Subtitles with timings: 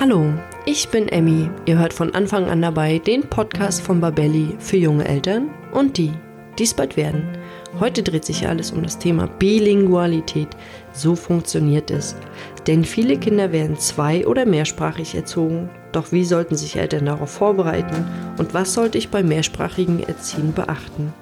[0.00, 0.32] Hallo,
[0.64, 1.50] ich bin Emmy.
[1.66, 6.12] Ihr hört von Anfang an dabei den Podcast von Babelli für junge Eltern und die,
[6.56, 7.26] die es bald werden.
[7.80, 10.50] Heute dreht sich alles um das Thema Bilingualität.
[10.92, 12.14] So funktioniert es.
[12.68, 15.68] Denn viele Kinder werden zwei- oder mehrsprachig erzogen.
[15.90, 18.06] Doch wie sollten sich Eltern darauf vorbereiten
[18.38, 21.12] und was sollte ich beim mehrsprachigen Erziehen beachten?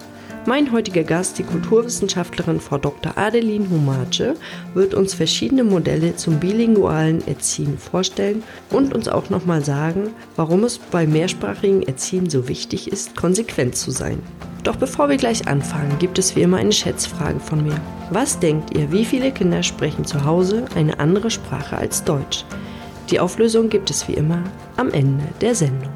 [0.48, 3.18] Mein heutiger Gast, die Kulturwissenschaftlerin Frau Dr.
[3.18, 4.36] Adeline Humace,
[4.74, 10.78] wird uns verschiedene Modelle zum bilingualen Erziehen vorstellen und uns auch nochmal sagen, warum es
[10.78, 14.22] bei mehrsprachigen Erziehen so wichtig ist, konsequent zu sein.
[14.62, 17.80] Doch bevor wir gleich anfangen, gibt es wie immer eine Schätzfrage von mir.
[18.10, 22.44] Was denkt ihr, wie viele Kinder sprechen zu Hause eine andere Sprache als Deutsch?
[23.10, 24.44] Die Auflösung gibt es wie immer
[24.76, 25.95] am Ende der Sendung.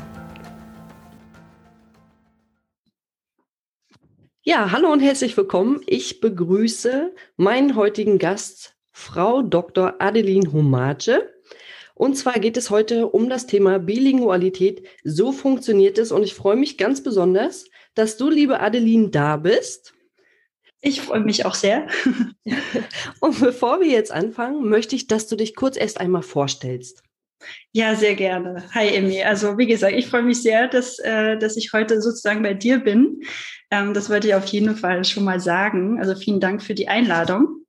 [4.43, 5.83] Ja, hallo und herzlich willkommen.
[5.87, 9.97] Ich begrüße meinen heutigen Gast, Frau Dr.
[9.99, 11.31] Adeline Homage.
[11.95, 14.89] Und zwar geht es heute um das Thema Bilingualität.
[15.05, 16.11] So funktioniert es.
[16.11, 19.93] Und ich freue mich ganz besonders, dass du, liebe Adeline, da bist.
[20.81, 21.87] Ich freue mich auch sehr.
[23.21, 27.03] und bevor wir jetzt anfangen, möchte ich, dass du dich kurz erst einmal vorstellst.
[27.73, 28.65] Ja, sehr gerne.
[28.75, 29.23] Hi, Emmy.
[29.23, 32.79] Also wie gesagt, ich freue mich sehr, dass, äh, dass ich heute sozusagen bei dir
[32.79, 33.23] bin.
[33.71, 35.99] Ähm, das wollte ich auf jeden Fall schon mal sagen.
[35.99, 37.65] Also vielen Dank für die Einladung.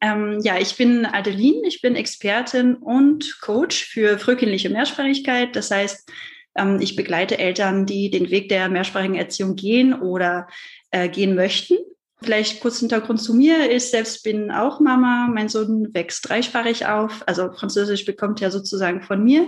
[0.00, 5.56] Ähm, ja, ich bin Adeline, ich bin Expertin und Coach für frühkindliche Mehrsprachigkeit.
[5.56, 6.08] Das heißt,
[6.56, 10.46] ähm, ich begleite Eltern, die den Weg der mehrsprachigen Erziehung gehen oder
[10.90, 11.76] äh, gehen möchten.
[12.22, 13.70] Vielleicht kurz Hintergrund zu mir.
[13.70, 15.28] Ich selbst bin auch Mama.
[15.32, 17.22] Mein Sohn wächst dreisprachig auf.
[17.26, 19.46] Also Französisch bekommt er sozusagen von mir.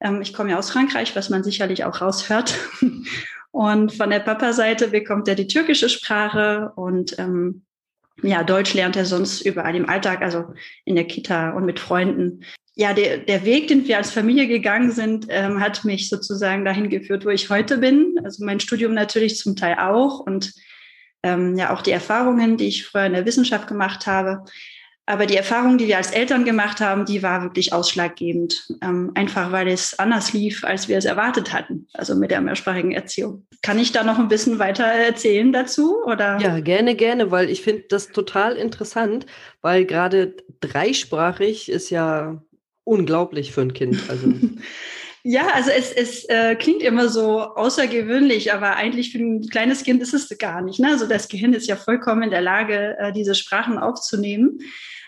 [0.00, 2.54] Ähm, ich komme ja aus Frankreich, was man sicherlich auch raushört.
[3.56, 7.62] Und von der Papa-Seite bekommt er die türkische Sprache und ähm,
[8.22, 10.52] ja, Deutsch lernt er sonst überall im Alltag, also
[10.84, 12.44] in der Kita und mit Freunden.
[12.74, 16.90] Ja, der, der Weg, den wir als Familie gegangen sind, ähm, hat mich sozusagen dahin
[16.90, 18.20] geführt, wo ich heute bin.
[18.24, 20.52] Also mein Studium natürlich zum Teil auch und
[21.26, 24.44] ähm, ja auch die Erfahrungen, die ich früher in der Wissenschaft gemacht habe.
[25.08, 28.66] Aber die Erfahrung, die wir als Eltern gemacht haben, die war wirklich ausschlaggebend.
[28.82, 31.86] Ähm, einfach weil es anders lief, als wir es erwartet hatten.
[31.94, 33.46] Also mit der mehrsprachigen Erziehung.
[33.62, 36.02] Kann ich da noch ein bisschen weiter erzählen dazu?
[36.04, 36.38] Oder?
[36.40, 39.26] Ja, gerne, gerne, weil ich finde das total interessant,
[39.62, 42.42] weil gerade dreisprachig ist ja
[42.82, 44.02] unglaublich für ein Kind.
[44.08, 44.26] Also.
[45.28, 50.00] Ja, also es, es äh, klingt immer so außergewöhnlich, aber eigentlich für ein kleines Kind
[50.00, 50.78] ist es gar nicht.
[50.78, 50.86] Ne?
[50.86, 54.60] Also das Gehirn ist ja vollkommen in der Lage, äh, diese Sprachen aufzunehmen.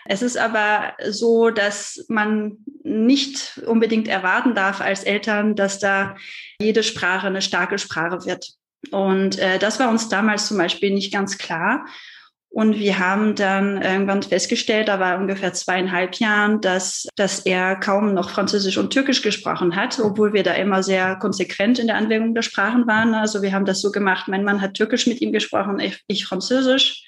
[0.03, 6.17] Es ist aber so, dass man nicht unbedingt erwarten darf als Eltern, dass da
[6.59, 8.49] jede Sprache eine starke Sprache wird.
[8.91, 11.85] Und äh, das war uns damals zum Beispiel nicht ganz klar.
[12.51, 18.15] Und wir haben dann irgendwann festgestellt, da war ungefähr zweieinhalb Jahren, dass, dass er kaum
[18.15, 22.33] noch Französisch und Türkisch gesprochen hat, obwohl wir da immer sehr konsequent in der Anwendung
[22.33, 23.13] der Sprachen waren.
[23.13, 26.25] Also wir haben das so gemacht, mein Mann hat Türkisch mit ihm gesprochen, ich, ich
[26.25, 27.05] Französisch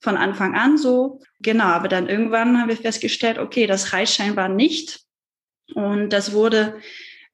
[0.00, 1.20] von Anfang an so.
[1.40, 5.00] Genau, aber dann irgendwann haben wir festgestellt, okay, das reicht scheinbar nicht.
[5.74, 6.76] Und das wurde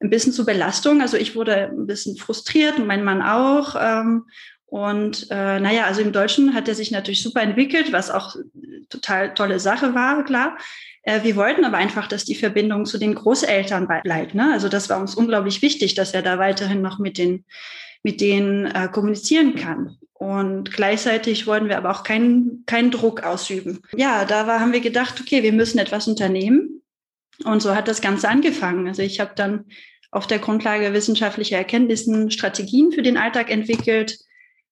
[0.01, 1.01] ein bisschen zu Belastung.
[1.01, 3.75] Also ich wurde ein bisschen frustriert und mein Mann auch.
[3.79, 4.25] Ähm,
[4.71, 8.37] und äh, naja, also im Deutschen hat er sich natürlich super entwickelt, was auch
[8.89, 10.57] total tolle Sache war, klar.
[11.03, 14.33] Äh, wir wollten aber einfach, dass die Verbindung zu den Großeltern bleibt.
[14.33, 14.49] Ne?
[14.53, 17.43] Also das war uns unglaublich wichtig, dass er da weiterhin noch mit den
[18.01, 19.97] mit denen äh, kommunizieren kann.
[20.13, 23.81] Und gleichzeitig wollten wir aber auch keinen, keinen Druck ausüben.
[23.95, 26.81] Ja, da war, haben wir gedacht, okay, wir müssen etwas unternehmen.
[27.43, 28.87] Und so hat das Ganze angefangen.
[28.87, 29.65] Also ich habe dann
[30.11, 34.17] auf der Grundlage wissenschaftlicher Erkenntnissen Strategien für den Alltag entwickelt,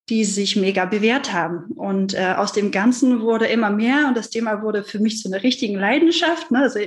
[0.10, 1.72] die sich mega bewährt haben.
[1.76, 5.30] Und äh, aus dem Ganzen wurde immer mehr und das Thema wurde für mich zu
[5.30, 6.50] einer richtigen Leidenschaft.
[6.50, 6.60] Ne?
[6.60, 6.80] Also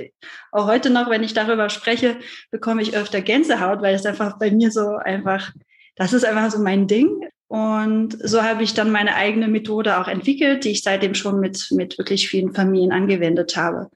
[0.51, 2.17] auch heute noch, wenn ich darüber spreche,
[2.51, 5.53] bekomme ich öfter Gänsehaut, weil es einfach bei mir so einfach,
[5.95, 7.09] das ist einfach so mein Ding.
[7.47, 11.67] Und so habe ich dann meine eigene Methode auch entwickelt, die ich seitdem schon mit,
[11.71, 13.89] mit wirklich vielen Familien angewendet habe.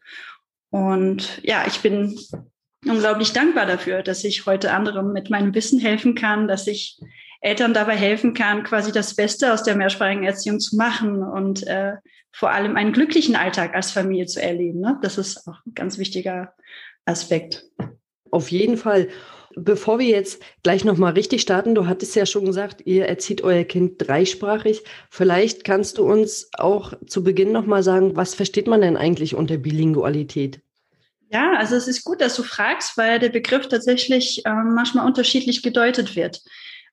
[0.69, 2.17] Und ja, ich bin
[2.85, 7.00] unglaublich dankbar dafür, dass ich heute anderen mit meinem Wissen helfen kann, dass ich
[7.42, 11.94] Eltern dabei helfen kann, quasi das Beste aus der mehrsprachigen Erziehung zu machen und äh,
[12.31, 14.80] vor allem einen glücklichen Alltag als Familie zu erleben.
[14.80, 15.00] Ne?
[15.01, 16.54] Das ist auch ein ganz wichtiger
[17.06, 17.66] Aspekt.
[18.31, 19.07] Auf jeden Fall.
[19.60, 23.63] Bevor wir jetzt gleich nochmal richtig starten, du hattest ja schon gesagt, ihr erzieht euer
[23.63, 24.83] Kind dreisprachig.
[25.10, 29.57] Vielleicht kannst du uns auch zu Beginn nochmal sagen, was versteht man denn eigentlich unter
[29.57, 30.62] Bilingualität?
[31.31, 35.63] Ja, also es ist gut, dass du fragst, weil der Begriff tatsächlich äh, manchmal unterschiedlich
[35.63, 36.42] gedeutet wird.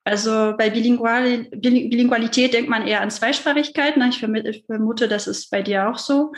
[0.07, 3.97] Also bei Bilingual, Bilingualität denkt man eher an Zweisprachigkeit.
[3.97, 4.11] Ne?
[4.11, 6.33] Ich vermute, das ist bei dir auch so.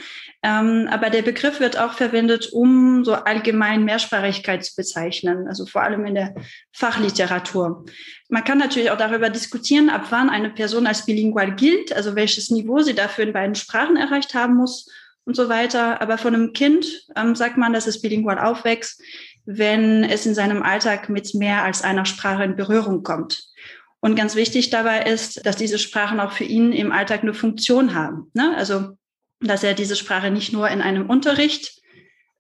[0.45, 5.83] Ähm, aber der Begriff wird auch verwendet, um so allgemein Mehrsprachigkeit zu bezeichnen, also vor
[5.83, 6.37] allem in der
[6.73, 7.85] Fachliteratur.
[8.29, 12.51] Man kann natürlich auch darüber diskutieren, ab wann eine Person als bilingual gilt, also welches
[12.51, 14.89] Niveau sie dafür in beiden Sprachen erreicht haben muss
[15.25, 16.01] und so weiter.
[16.01, 16.87] Aber von einem Kind
[17.17, 19.03] ähm, sagt man, dass es bilingual aufwächst,
[19.45, 23.45] wenn es in seinem Alltag mit mehr als einer Sprache in Berührung kommt.
[24.01, 27.95] Und ganz wichtig dabei ist, dass diese Sprachen auch für ihn im Alltag eine Funktion
[27.95, 28.31] haben.
[28.35, 28.55] Ne?
[28.57, 28.97] Also,
[29.41, 31.81] dass er diese Sprache nicht nur in einem Unterricht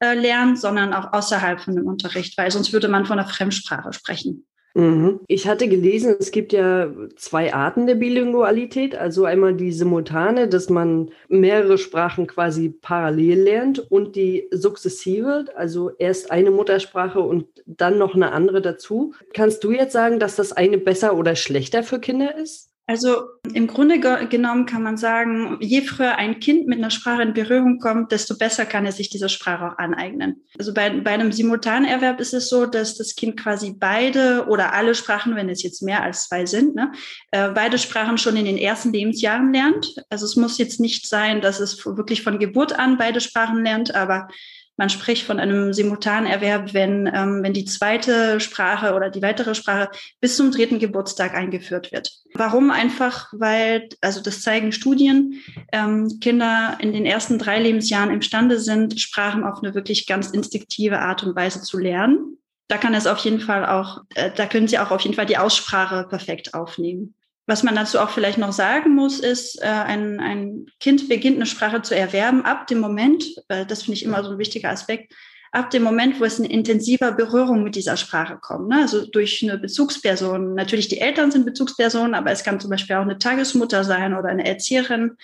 [0.00, 3.92] äh, lernt, sondern auch außerhalb von dem Unterricht, weil sonst würde man von einer Fremdsprache
[3.92, 4.46] sprechen.
[4.76, 5.20] Mhm.
[5.26, 8.94] Ich hatte gelesen, es gibt ja zwei Arten der Bilingualität.
[8.94, 15.92] Also einmal die simultane, dass man mehrere Sprachen quasi parallel lernt und die sukzessive, also
[15.98, 19.14] erst eine Muttersprache und dann noch eine andere dazu.
[19.32, 22.75] Kannst du jetzt sagen, dass das eine besser oder schlechter für Kinder ist?
[22.88, 23.22] Also
[23.52, 27.80] im Grunde genommen kann man sagen, je früher ein Kind mit einer Sprache in Berührung
[27.80, 30.44] kommt, desto besser kann es sich diese Sprache auch aneignen.
[30.56, 34.94] Also bei, bei einem Simultanerwerb ist es so, dass das Kind quasi beide oder alle
[34.94, 36.92] Sprachen, wenn es jetzt mehr als zwei sind, ne,
[37.32, 39.96] äh, beide Sprachen schon in den ersten Lebensjahren lernt.
[40.08, 43.96] Also es muss jetzt nicht sein, dass es wirklich von Geburt an beide Sprachen lernt,
[43.96, 44.28] aber
[44.76, 49.90] man spricht von einem Simultanerwerb, wenn, ähm, wenn die zweite Sprache oder die weitere Sprache
[50.20, 52.12] bis zum dritten Geburtstag eingeführt wird.
[52.34, 52.70] Warum?
[52.70, 55.40] Einfach, weil, also das zeigen Studien,
[55.72, 61.00] ähm, Kinder in den ersten drei Lebensjahren imstande sind, Sprachen auf eine wirklich ganz instinktive
[61.00, 62.38] Art und Weise zu lernen.
[62.68, 65.26] Da kann es auf jeden Fall auch, äh, da können sie auch auf jeden Fall
[65.26, 67.14] die Aussprache perfekt aufnehmen.
[67.46, 71.46] Was man dazu auch vielleicht noch sagen muss, ist, äh, ein, ein Kind beginnt eine
[71.46, 75.12] Sprache zu erwerben ab dem Moment, äh, das finde ich immer so ein wichtiger Aspekt,
[75.52, 78.68] ab dem Moment, wo es in intensiver Berührung mit dieser Sprache kommt.
[78.68, 78.80] Ne?
[78.82, 80.54] Also durch eine Bezugsperson.
[80.54, 84.28] Natürlich die Eltern sind Bezugspersonen, aber es kann zum Beispiel auch eine Tagesmutter sein oder
[84.28, 85.16] eine Erzieherin.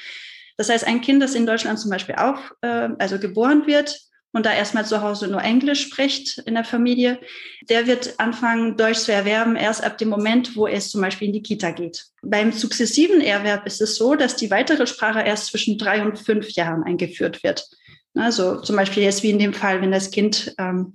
[0.57, 4.01] Das heißt, ein Kind, das in Deutschland zum Beispiel auch, äh, also geboren wird,
[4.33, 7.21] und da erstmal zu Hause nur Englisch spricht in der Familie,
[7.69, 11.35] der wird anfangen, Deutsch zu erwerben, erst ab dem Moment, wo es zum Beispiel in
[11.35, 12.07] die Kita geht.
[12.23, 16.51] Beim sukzessiven Erwerb ist es so, dass die weitere Sprache erst zwischen drei und fünf
[16.53, 17.69] Jahren eingeführt wird.
[18.15, 20.95] Also zum Beispiel jetzt wie in dem Fall, wenn das Kind ähm,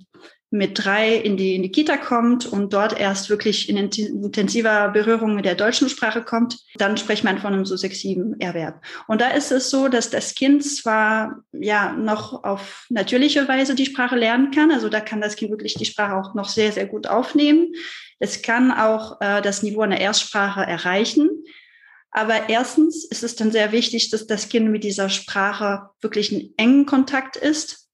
[0.50, 5.34] mit drei in die, in die Kita kommt und dort erst wirklich in intensiver Berührung
[5.34, 8.82] mit der deutschen Sprache kommt, dann spricht man von einem sussexsiven Erwerb.
[9.08, 13.86] Und da ist es so, dass das Kind zwar ja noch auf natürliche Weise die
[13.86, 16.86] Sprache lernen kann, also da kann das Kind wirklich die Sprache auch noch sehr, sehr
[16.86, 17.74] gut aufnehmen.
[18.18, 21.28] Es kann auch äh, das Niveau einer Erstsprache erreichen.
[22.10, 26.54] Aber erstens ist es dann sehr wichtig, dass das Kind mit dieser Sprache wirklich in
[26.56, 27.87] engen Kontakt ist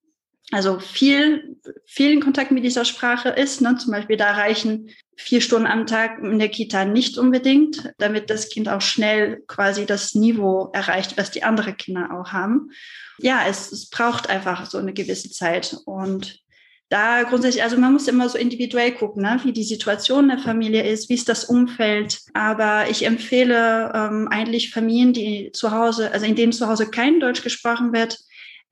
[0.55, 3.61] also viel, viel Kontakt mit dieser Sprache ist.
[3.61, 3.77] Ne?
[3.77, 8.51] Zum Beispiel da reichen vier Stunden am Tag in der Kita nicht unbedingt, damit das
[8.51, 12.71] Kind auch schnell quasi das Niveau erreicht, was die anderen Kinder auch haben.
[13.19, 15.77] Ja, es, es braucht einfach so eine gewisse Zeit.
[15.87, 16.39] Und
[16.89, 19.41] da grundsätzlich, also man muss immer so individuell gucken, ne?
[19.43, 22.21] wie die Situation der Familie ist, wie ist das Umfeld.
[22.33, 27.19] Aber ich empfehle ähm, eigentlich Familien, die zu Hause, also in denen zu Hause kein
[27.19, 28.21] Deutsch gesprochen wird,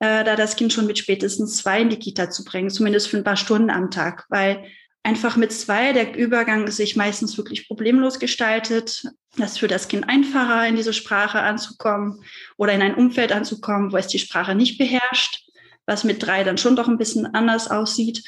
[0.02, 3.18] äh, da das Kind schon mit spätestens zwei in die Kita zu bringen, zumindest für
[3.18, 4.64] ein paar Stunden am Tag, weil
[5.04, 9.04] einfach mit zwei der Übergang sich meistens wirklich problemlos gestaltet.
[9.36, 12.24] Das ist für das Kind einfacher, in diese Sprache anzukommen
[12.56, 15.44] oder in ein Umfeld anzukommen, wo es die Sprache nicht beherrscht,
[15.86, 18.24] was mit drei dann schon doch ein bisschen anders aussieht.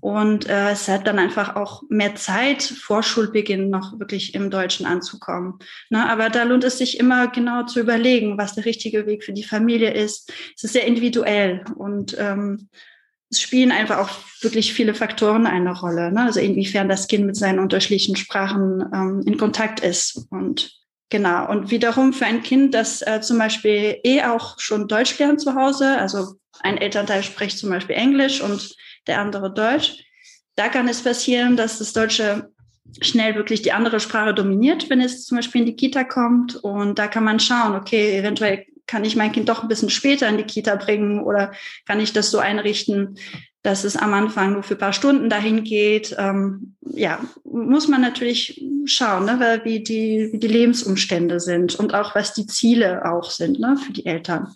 [0.00, 4.86] Und äh, es hat dann einfach auch mehr Zeit vor Schulbeginn noch wirklich im Deutschen
[4.86, 5.58] anzukommen.
[5.90, 6.08] Ne?
[6.08, 9.44] Aber da lohnt es sich immer genau zu überlegen, was der richtige Weg für die
[9.44, 10.32] Familie ist.
[10.56, 12.68] Es ist sehr individuell und ähm,
[13.30, 14.10] es spielen einfach auch
[14.40, 16.12] wirklich viele Faktoren eine Rolle.
[16.12, 16.22] Ne?
[16.22, 20.26] Also inwiefern das Kind mit seinen unterschiedlichen Sprachen ähm, in Kontakt ist.
[20.30, 20.72] Und
[21.10, 21.50] genau.
[21.50, 25.54] Und wiederum für ein Kind, das äh, zum Beispiel eh auch schon Deutsch lernt zu
[25.54, 28.74] Hause, also ein Elternteil spricht zum Beispiel Englisch und
[29.08, 30.04] der andere Deutsch.
[30.54, 32.50] Da kann es passieren, dass das Deutsche
[33.00, 36.56] schnell wirklich die andere Sprache dominiert, wenn es zum Beispiel in die Kita kommt.
[36.56, 40.28] Und da kann man schauen, okay, eventuell kann ich mein Kind doch ein bisschen später
[40.28, 41.52] in die Kita bringen oder
[41.86, 43.18] kann ich das so einrichten,
[43.62, 46.16] dass es am Anfang nur für ein paar Stunden dahin geht.
[46.18, 52.14] Ähm, ja, muss man natürlich schauen, ne, wie, die, wie die Lebensumstände sind und auch
[52.14, 54.54] was die Ziele auch sind ne, für die Eltern.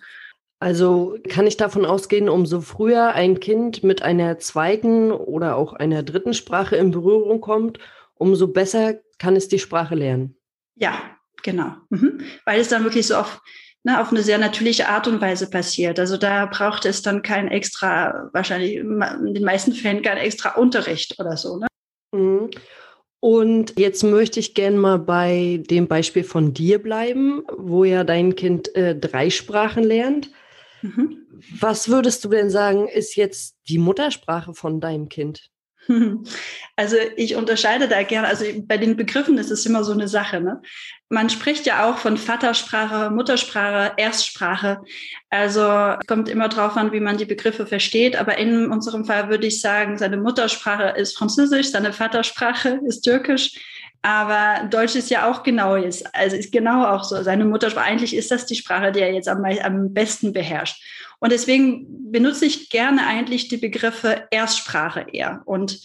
[0.62, 6.04] Also kann ich davon ausgehen, umso früher ein Kind mit einer zweiten oder auch einer
[6.04, 7.81] dritten Sprache in Berührung kommt,
[8.14, 10.37] umso besser kann es die Sprache lernen.
[10.76, 11.02] Ja,
[11.42, 11.73] genau.
[11.90, 12.21] Mhm.
[12.45, 13.42] Weil es dann wirklich so auf,
[13.83, 15.99] ne, auf eine sehr natürliche Art und Weise passiert.
[15.99, 21.19] Also da braucht es dann kein extra, wahrscheinlich in den meisten Fällen kein extra Unterricht
[21.19, 21.57] oder so.
[21.57, 21.66] Ne?
[22.14, 22.50] Mhm.
[23.19, 28.37] Und jetzt möchte ich gerne mal bei dem Beispiel von dir bleiben, wo ja dein
[28.37, 30.31] Kind äh, drei Sprachen lernt.
[30.83, 31.27] Mhm.
[31.59, 35.51] Was würdest du denn sagen, ist jetzt die Muttersprache von deinem Kind?
[36.77, 40.41] Also ich unterscheide da gerne, also bei den Begriffen ist es immer so eine Sache.
[40.41, 40.62] Ne?
[41.11, 44.81] Man spricht ja auch von Vatersprache, Muttersprache, Erstsprache.
[45.29, 48.17] Also kommt immer drauf an, wie man die Begriffe versteht.
[48.17, 53.53] Aber in unserem Fall würde ich sagen, seine Muttersprache ist Französisch, seine Vatersprache ist Türkisch.
[54.02, 57.23] Aber Deutsch ist ja auch genau ist, also ist genau auch so.
[57.23, 60.82] Seine Muttersprache, eigentlich ist das die Sprache, die er jetzt am, am besten beherrscht.
[61.21, 65.42] Und deswegen benutze ich gerne eigentlich die Begriffe Erstsprache eher.
[65.44, 65.80] Und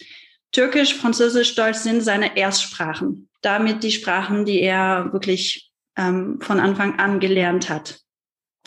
[0.50, 3.28] Türkisch, Französisch, Deutsch sind seine Erstsprachen.
[3.40, 8.00] Damit die Sprachen, die er wirklich ähm, von Anfang an gelernt hat.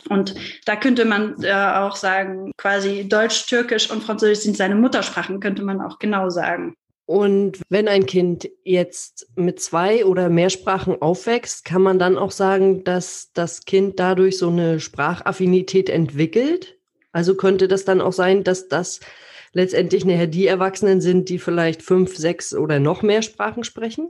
[0.10, 0.34] Und
[0.66, 5.64] da könnte man äh, auch sagen, quasi Deutsch, Türkisch und Französisch sind seine Muttersprachen, könnte
[5.64, 6.76] man auch genau sagen.
[7.12, 12.32] Und wenn ein Kind jetzt mit zwei oder mehr Sprachen aufwächst, kann man dann auch
[12.32, 16.78] sagen, dass das Kind dadurch so eine Sprachaffinität entwickelt?
[17.12, 19.02] Also könnte das dann auch sein, dass das
[19.52, 24.10] letztendlich nachher die Erwachsenen sind, die vielleicht fünf, sechs oder noch mehr Sprachen sprechen?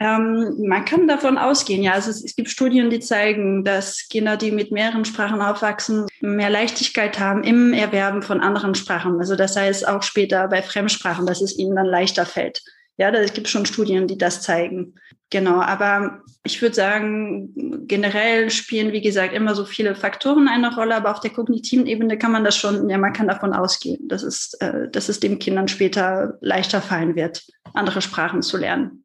[0.00, 1.92] Ähm, man kann davon ausgehen, ja.
[1.92, 6.50] Also es, es, gibt Studien, die zeigen, dass Kinder, die mit mehreren Sprachen aufwachsen, mehr
[6.50, 9.18] Leichtigkeit haben im Erwerben von anderen Sprachen.
[9.20, 12.62] Also das heißt auch später bei Fremdsprachen, dass es ihnen dann leichter fällt.
[12.96, 14.94] Ja, da gibt schon Studien, die das zeigen.
[15.30, 20.94] Genau, aber ich würde sagen, generell spielen, wie gesagt, immer so viele Faktoren eine Rolle,
[20.94, 24.22] aber auf der kognitiven Ebene kann man das schon, ja, man kann davon ausgehen, dass
[24.22, 29.03] es, äh, dass es den Kindern später leichter fallen wird, andere Sprachen zu lernen.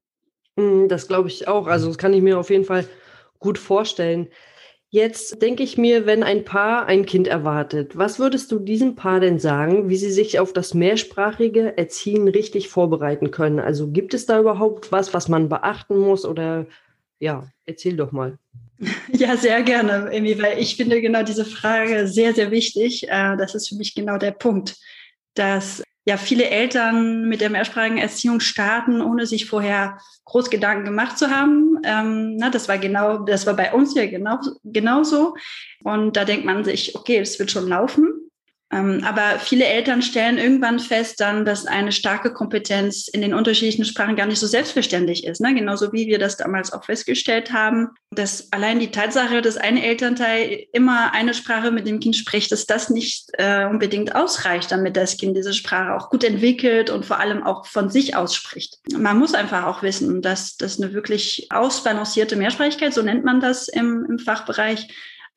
[0.60, 1.68] Mm, das glaube ich auch.
[1.68, 2.88] Also das kann ich mir auf jeden Fall
[3.40, 4.28] gut vorstellen.
[4.92, 9.20] Jetzt denke ich mir, wenn ein Paar ein Kind erwartet, was würdest du diesem Paar
[9.20, 13.60] denn sagen, wie sie sich auf das mehrsprachige Erziehen richtig vorbereiten können?
[13.60, 16.66] Also gibt es da überhaupt was, was man beachten muss oder
[17.20, 18.38] ja, erzähl doch mal.
[19.12, 23.10] Ja, sehr gerne, Amy, weil ich finde genau diese Frage sehr, sehr wichtig.
[23.10, 24.78] Äh, das ist für mich genau der Punkt,
[25.34, 31.18] dass ja viele Eltern mit der mehrsprachigen Erziehung starten, ohne sich vorher groß Gedanken gemacht
[31.18, 31.80] zu haben.
[31.84, 35.36] Ähm, na, das war genau, das war bei uns ja genau, genauso.
[35.84, 38.19] Und da denkt man sich, okay, es wird schon laufen.
[38.72, 43.86] Ähm, aber viele Eltern stellen irgendwann fest dann, dass eine starke Kompetenz in den unterschiedlichen
[43.86, 45.42] Sprachen gar nicht so selbstverständlich ist.
[45.42, 45.56] Ne?
[45.56, 50.66] Genauso wie wir das damals auch festgestellt haben, dass allein die Tatsache, dass ein Elternteil
[50.72, 55.18] immer eine Sprache mit dem Kind spricht, dass das nicht äh, unbedingt ausreicht, damit das
[55.18, 58.78] Kind diese Sprache auch gut entwickelt und vor allem auch von sich ausspricht.
[58.96, 63.68] Man muss einfach auch wissen, dass das eine wirklich ausbalancierte Mehrsprachigkeit, so nennt man das
[63.68, 64.88] im, im Fachbereich,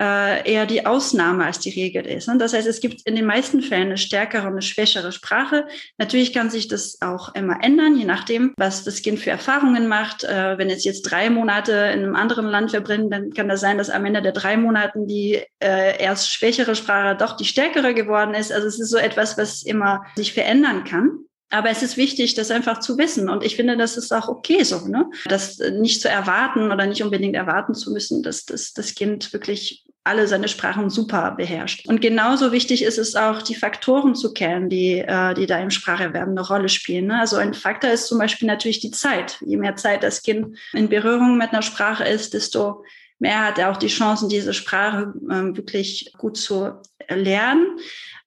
[0.03, 2.27] äh, eher die Ausnahme als die Regel ist.
[2.27, 2.37] Ne?
[2.37, 5.69] Das heißt, es gibt in den meisten Fällen eine stärkere und eine schwächere Sprache.
[5.97, 10.25] Natürlich kann sich das auch immer ändern, je nachdem, was das Kind für Erfahrungen macht.
[10.25, 13.79] Äh, wenn es jetzt drei Monate in einem anderen Land verbringt, dann kann das sein,
[13.79, 18.35] dass am Ende der drei Monaten die äh, erst schwächere Sprache doch die stärkere geworden
[18.35, 18.53] ist.
[18.53, 21.27] Also es ist so etwas, was immer sich verändern kann.
[21.51, 23.29] Aber es ist wichtig, das einfach zu wissen.
[23.29, 25.11] Und ich finde, das ist auch okay so, ne?
[25.27, 29.85] Das nicht zu erwarten oder nicht unbedingt erwarten zu müssen, dass, dass das Kind wirklich
[30.05, 31.87] alle seine Sprachen super beherrscht.
[31.87, 35.71] Und genauso wichtig ist es auch, die Faktoren zu kennen, die, äh, die da im
[35.71, 37.07] Spracherwerb eine Rolle spielen.
[37.07, 37.21] Ne?
[37.21, 39.39] Also ein Faktor ist zum Beispiel natürlich die Zeit.
[39.47, 42.85] Je mehr Zeit das Kind in Berührung mit einer Sprache ist, desto
[43.21, 46.73] mehr hat er auch die Chancen, diese Sprache äh, wirklich gut zu
[47.09, 47.79] lernen.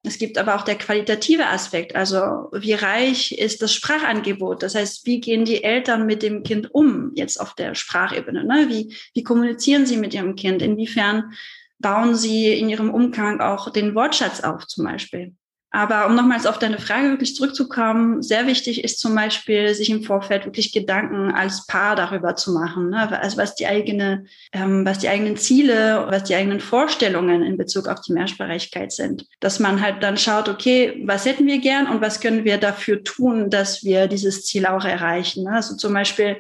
[0.06, 4.62] Es gibt aber auch der qualitative Aspekt, also wie reich ist das Sprachangebot?
[4.62, 8.44] Das heißt, wie gehen die Eltern mit dem Kind um jetzt auf der Sprachebene?
[8.44, 8.68] Ne?
[8.70, 10.62] Wie, wie kommunizieren sie mit ihrem Kind?
[10.62, 11.34] Inwiefern
[11.80, 15.34] bauen sie in ihrem Umgang auch den Wortschatz auf zum Beispiel?
[15.76, 20.04] Aber um nochmals auf deine Frage wirklich zurückzukommen, sehr wichtig ist zum Beispiel, sich im
[20.04, 22.92] Vorfeld wirklich Gedanken als Paar darüber zu machen.
[22.92, 23.20] Ne?
[23.22, 27.90] Also was die eigene, ähm, was die eigenen Ziele, was die eigenen Vorstellungen in Bezug
[27.90, 29.26] auf die Mehrsprachigkeit sind.
[29.42, 33.04] Dass man halt dann schaut, okay, was hätten wir gern und was können wir dafür
[33.04, 35.44] tun, dass wir dieses Ziel auch erreichen.
[35.44, 35.56] Ne?
[35.56, 36.38] Also zum Beispiel,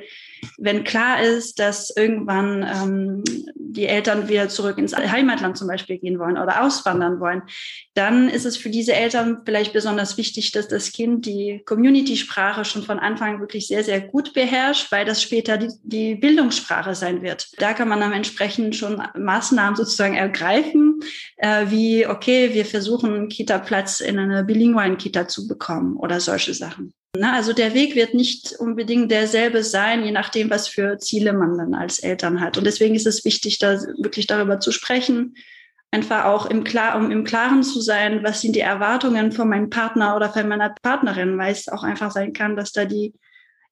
[0.57, 3.23] wenn klar ist, dass irgendwann ähm,
[3.55, 7.43] die Eltern wieder zurück ins Heimatland zum Beispiel gehen wollen oder auswandern wollen,
[7.93, 12.83] dann ist es für diese Eltern vielleicht besonders wichtig, dass das Kind die Community-Sprache schon
[12.83, 17.49] von Anfang wirklich sehr, sehr gut beherrscht, weil das später die, die Bildungssprache sein wird.
[17.57, 20.99] Da kann man dann entsprechend schon Maßnahmen sozusagen ergreifen,
[21.37, 26.53] äh, wie, okay, wir versuchen einen Kita-Platz in einer bilingualen Kita zu bekommen oder solche
[26.53, 26.93] Sachen.
[27.17, 31.57] Na, also der Weg wird nicht unbedingt derselbe sein, je nachdem, was für Ziele man
[31.57, 32.57] dann als Eltern hat.
[32.57, 35.35] Und deswegen ist es wichtig, da wirklich darüber zu sprechen,
[35.91, 39.69] einfach auch im, Klar, um im Klaren zu sein, was sind die Erwartungen von meinem
[39.69, 43.13] Partner oder von meiner Partnerin, weil es auch einfach sein kann, dass da die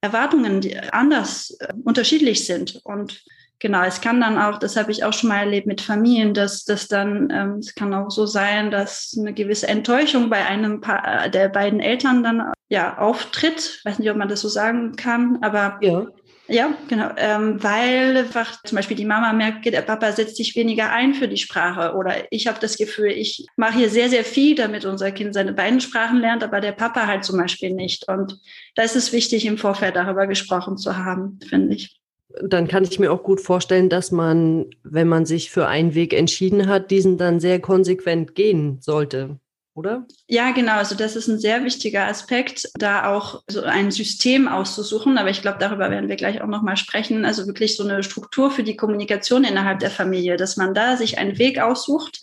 [0.02, 2.80] Erwartungen anders äh, unterschiedlich sind.
[2.84, 3.24] Und
[3.60, 6.66] genau, es kann dann auch, das habe ich auch schon mal erlebt mit Familien, dass
[6.66, 11.30] das dann, ähm, es kann auch so sein, dass eine gewisse Enttäuschung bei einem Paar,
[11.30, 13.80] der beiden Eltern dann ja auftritt.
[13.86, 16.08] Weiß nicht, ob man das so sagen kann, aber ja.
[16.50, 20.92] Ja, genau, ähm, weil einfach zum Beispiel die Mama merkt, der Papa setzt sich weniger
[20.92, 24.53] ein für die Sprache oder ich habe das Gefühl, ich mache hier sehr, sehr viel,
[24.53, 28.10] damit unser Kind seine beiden Sprachen lernt, aber der Papa halt zum Beispiel nicht.
[28.10, 28.42] Und
[28.75, 31.98] da ist es wichtig, im Vorfeld darüber gesprochen zu haben, finde ich.
[32.42, 36.13] Dann kann ich mir auch gut vorstellen, dass man, wenn man sich für einen Weg
[36.13, 39.39] entschieden hat, diesen dann sehr konsequent gehen sollte
[39.75, 40.06] oder?
[40.27, 40.74] Ja, genau.
[40.74, 45.18] Also das ist ein sehr wichtiger Aspekt, da auch so ein System auszusuchen.
[45.18, 47.25] Aber ich glaube, darüber werden wir gleich auch nochmal sprechen.
[47.25, 51.18] Also wirklich so eine Struktur für die Kommunikation innerhalb der Familie, dass man da sich
[51.18, 52.22] einen Weg aussucht,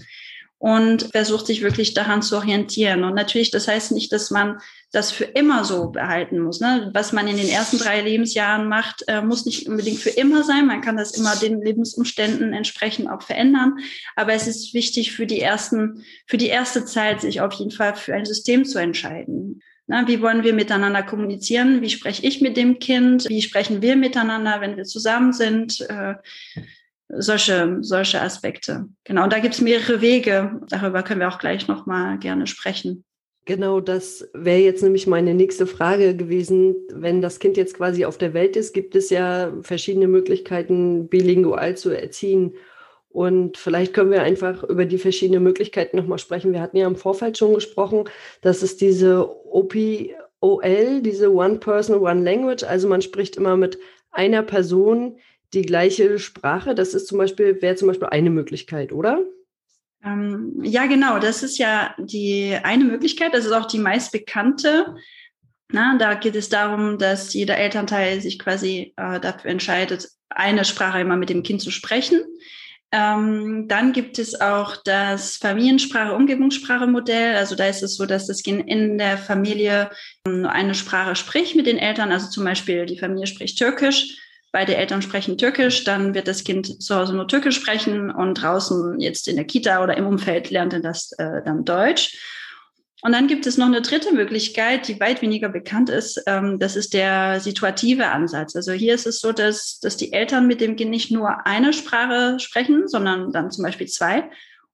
[0.61, 3.03] und versucht sich wirklich daran zu orientieren.
[3.03, 4.59] Und natürlich, das heißt nicht, dass man
[4.93, 6.61] das für immer so behalten muss.
[6.61, 6.91] Ne?
[6.93, 10.67] Was man in den ersten drei Lebensjahren macht, äh, muss nicht unbedingt für immer sein.
[10.67, 13.79] Man kann das immer den Lebensumständen entsprechend auch verändern.
[14.17, 17.95] Aber es ist wichtig für die ersten, für die erste Zeit, sich auf jeden Fall
[17.95, 19.63] für ein System zu entscheiden.
[19.87, 21.81] Na, wie wollen wir miteinander kommunizieren?
[21.81, 23.27] Wie spreche ich mit dem Kind?
[23.31, 25.81] Wie sprechen wir miteinander, wenn wir zusammen sind?
[25.89, 26.17] Äh,
[27.19, 28.87] solche, solche Aspekte.
[29.05, 30.61] Genau, und da gibt es mehrere Wege.
[30.69, 33.05] Darüber können wir auch gleich nochmal gerne sprechen.
[33.47, 36.77] Genau, das wäre jetzt nämlich meine nächste Frage gewesen.
[36.93, 41.77] Wenn das Kind jetzt quasi auf der Welt ist, gibt es ja verschiedene Möglichkeiten, bilingual
[41.77, 42.55] zu erziehen.
[43.09, 46.53] Und vielleicht können wir einfach über die verschiedenen Möglichkeiten nochmal sprechen.
[46.53, 48.05] Wir hatten ja im Vorfeld schon gesprochen,
[48.41, 53.81] dass es diese OPOL, diese One Person, One Language, also man spricht immer mit
[54.13, 55.17] einer Person
[55.55, 56.75] die gleiche Sprache.
[56.75, 59.21] Das ist zum Beispiel, wäre zum Beispiel eine Möglichkeit, oder?
[60.05, 61.19] Ähm, ja, genau.
[61.19, 63.35] Das ist ja die eine Möglichkeit.
[63.35, 64.95] Das ist auch die meist bekannte.
[65.73, 71.01] Na, da geht es darum, dass jeder Elternteil sich quasi äh, dafür entscheidet, eine Sprache
[71.01, 72.21] immer mit dem Kind zu sprechen.
[72.93, 77.37] Ähm, dann gibt es auch das Familiensprache-Umgebungssprache-Modell.
[77.37, 79.91] Also da ist es so, dass das Kind in der Familie
[80.27, 82.11] ähm, nur eine Sprache spricht mit den Eltern.
[82.11, 84.17] Also zum Beispiel die Familie spricht Türkisch
[84.53, 89.01] beide Eltern sprechen Türkisch, dann wird das Kind zu Hause nur Türkisch sprechen und draußen
[89.01, 92.19] jetzt in der Kita oder im Umfeld lernt er das äh, dann Deutsch.
[93.03, 96.23] Und dann gibt es noch eine dritte Möglichkeit, die weit weniger bekannt ist.
[96.27, 98.55] Ähm, das ist der situative Ansatz.
[98.55, 101.73] Also hier ist es so, dass, dass die Eltern mit dem Kind nicht nur eine
[101.73, 104.29] Sprache sprechen, sondern dann zum Beispiel zwei.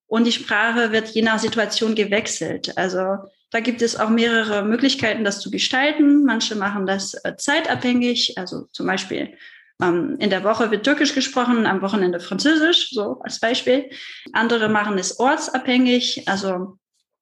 [0.08, 2.76] Und die Sprache wird je nach Situation gewechselt.
[2.76, 3.16] Also
[3.50, 6.24] da gibt es auch mehrere Möglichkeiten, das zu gestalten.
[6.24, 9.36] Manche machen das äh, zeitabhängig, also zum Beispiel
[9.82, 13.90] ähm, in der Woche wird Türkisch gesprochen, am Wochenende Französisch, so als Beispiel.
[14.32, 16.28] Andere machen es ortsabhängig.
[16.28, 16.78] Also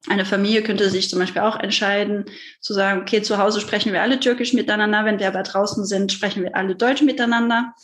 [0.09, 2.27] eine Familie könnte sich zum Beispiel auch entscheiden,
[2.61, 6.13] zu sagen, okay, zu Hause sprechen wir alle Türkisch miteinander, wenn wir aber draußen sind,
[6.13, 7.75] sprechen wir alle Deutsch miteinander.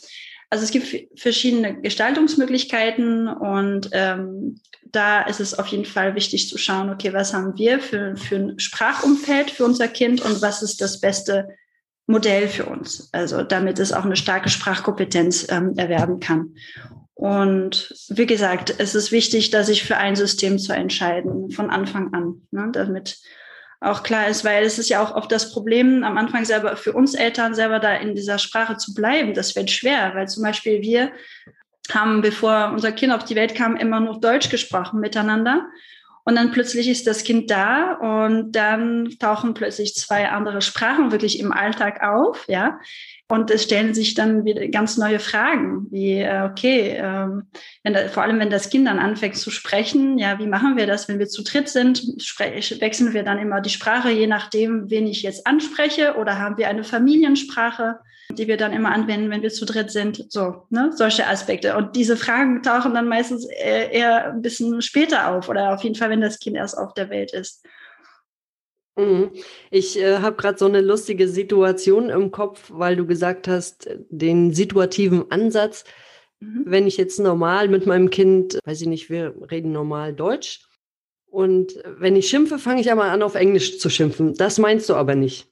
[0.49, 6.57] Also es gibt verschiedene Gestaltungsmöglichkeiten und ähm, da ist es auf jeden Fall wichtig zu
[6.57, 10.81] schauen, okay, was haben wir für, für ein Sprachumfeld für unser Kind und was ist
[10.81, 11.47] das Beste
[12.07, 16.55] Modell für uns, also damit es auch eine starke Sprachkompetenz ähm, erwerben kann.
[17.13, 22.13] Und wie gesagt, es ist wichtig, dass sich für ein System zu entscheiden von Anfang
[22.13, 23.19] an, ne, damit
[23.79, 26.93] auch klar ist, weil es ist ja auch oft das Problem, am Anfang selber für
[26.93, 29.33] uns Eltern selber da in dieser Sprache zu bleiben.
[29.33, 31.11] Das wird schwer, weil zum Beispiel wir
[31.91, 35.67] haben, bevor unser Kind auf die Welt kam, immer nur Deutsch gesprochen miteinander.
[36.23, 41.39] Und dann plötzlich ist das Kind da und dann tauchen plötzlich zwei andere Sprachen wirklich
[41.39, 42.79] im Alltag auf, ja.
[43.27, 47.43] Und es stellen sich dann wieder ganz neue Fragen, wie, äh, okay, ähm,
[47.81, 50.85] wenn da, vor allem wenn das Kind dann anfängt zu sprechen, ja, wie machen wir
[50.85, 52.03] das, wenn wir zu dritt sind?
[52.81, 56.67] Wechseln wir dann immer die Sprache, je nachdem, wen ich jetzt anspreche, oder haben wir
[56.67, 57.99] eine Familiensprache?
[58.39, 60.25] Die wir dann immer anwenden, wenn wir zu dritt sind.
[60.29, 60.91] So, ne?
[60.95, 61.75] solche Aspekte.
[61.77, 66.09] Und diese Fragen tauchen dann meistens eher ein bisschen später auf oder auf jeden Fall,
[66.09, 67.65] wenn das Kind erst auf der Welt ist.
[68.97, 69.31] Mhm.
[69.69, 74.53] Ich äh, habe gerade so eine lustige Situation im Kopf, weil du gesagt hast, den
[74.53, 75.85] situativen Ansatz.
[76.39, 76.63] Mhm.
[76.65, 80.65] Wenn ich jetzt normal mit meinem Kind, weiß ich nicht, wir reden normal Deutsch.
[81.25, 84.33] Und wenn ich schimpfe, fange ich aber an, auf Englisch zu schimpfen.
[84.35, 85.50] Das meinst du aber nicht.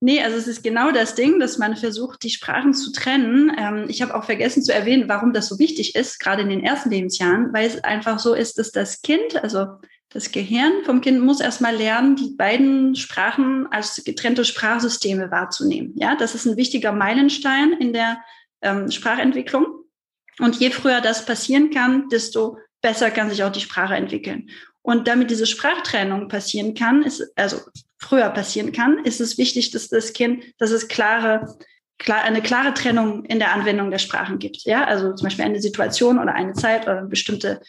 [0.00, 3.50] Nee, also es ist genau das Ding, dass man versucht, die Sprachen zu trennen.
[3.58, 6.62] Ähm, ich habe auch vergessen zu erwähnen, warum das so wichtig ist, gerade in den
[6.62, 9.66] ersten Lebensjahren, weil es einfach so ist, dass das Kind, also
[10.10, 15.92] das Gehirn vom Kind muss erstmal lernen, die beiden Sprachen als getrennte Sprachsysteme wahrzunehmen.
[15.96, 18.18] Ja, das ist ein wichtiger Meilenstein in der
[18.60, 19.66] ähm, Sprachentwicklung.
[20.38, 24.50] Und je früher das passieren kann, desto besser kann sich auch die Sprache entwickeln.
[24.82, 27.58] Und damit diese Sprachtrennung passieren kann, ist, also
[27.98, 31.56] früher passieren kann, ist es wichtig, dass das Kind, dass es klare,
[31.98, 34.64] klar, eine klare Trennung in der Anwendung der Sprachen gibt.
[34.64, 37.60] Ja, also zum Beispiel eine Situation oder eine Zeit oder eine bestimmte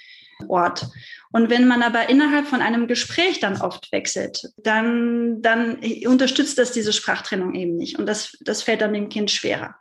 [0.47, 0.87] Ort.
[1.31, 6.71] Und wenn man aber innerhalb von einem Gespräch dann oft wechselt, dann, dann unterstützt das
[6.71, 7.99] diese Sprachtrennung eben nicht.
[7.99, 9.75] Und das, das fällt dann dem Kind schwerer.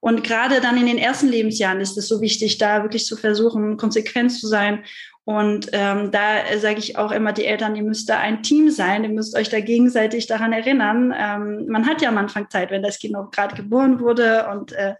[0.00, 3.76] Und gerade dann in den ersten Lebensjahren ist es so wichtig, da wirklich zu versuchen,
[3.76, 4.84] konsequent zu sein.
[5.28, 9.02] Und ähm, da sage ich auch immer, die Eltern, ihr müsst da ein Team sein,
[9.02, 11.12] ihr müsst euch da gegenseitig daran erinnern.
[11.18, 14.70] Ähm, man hat ja am Anfang Zeit, wenn das Kind noch gerade geboren wurde und
[14.70, 14.94] äh,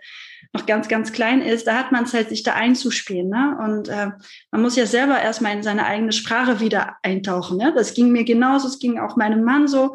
[0.52, 3.28] noch ganz, ganz klein ist, da hat man Zeit, sich da einzuspielen.
[3.28, 3.56] Ne?
[3.64, 4.08] Und äh,
[4.50, 7.58] man muss ja selber erstmal in seine eigene Sprache wieder eintauchen.
[7.58, 7.72] Ne?
[7.76, 9.94] Das ging mir genauso, es ging auch meinem Mann so.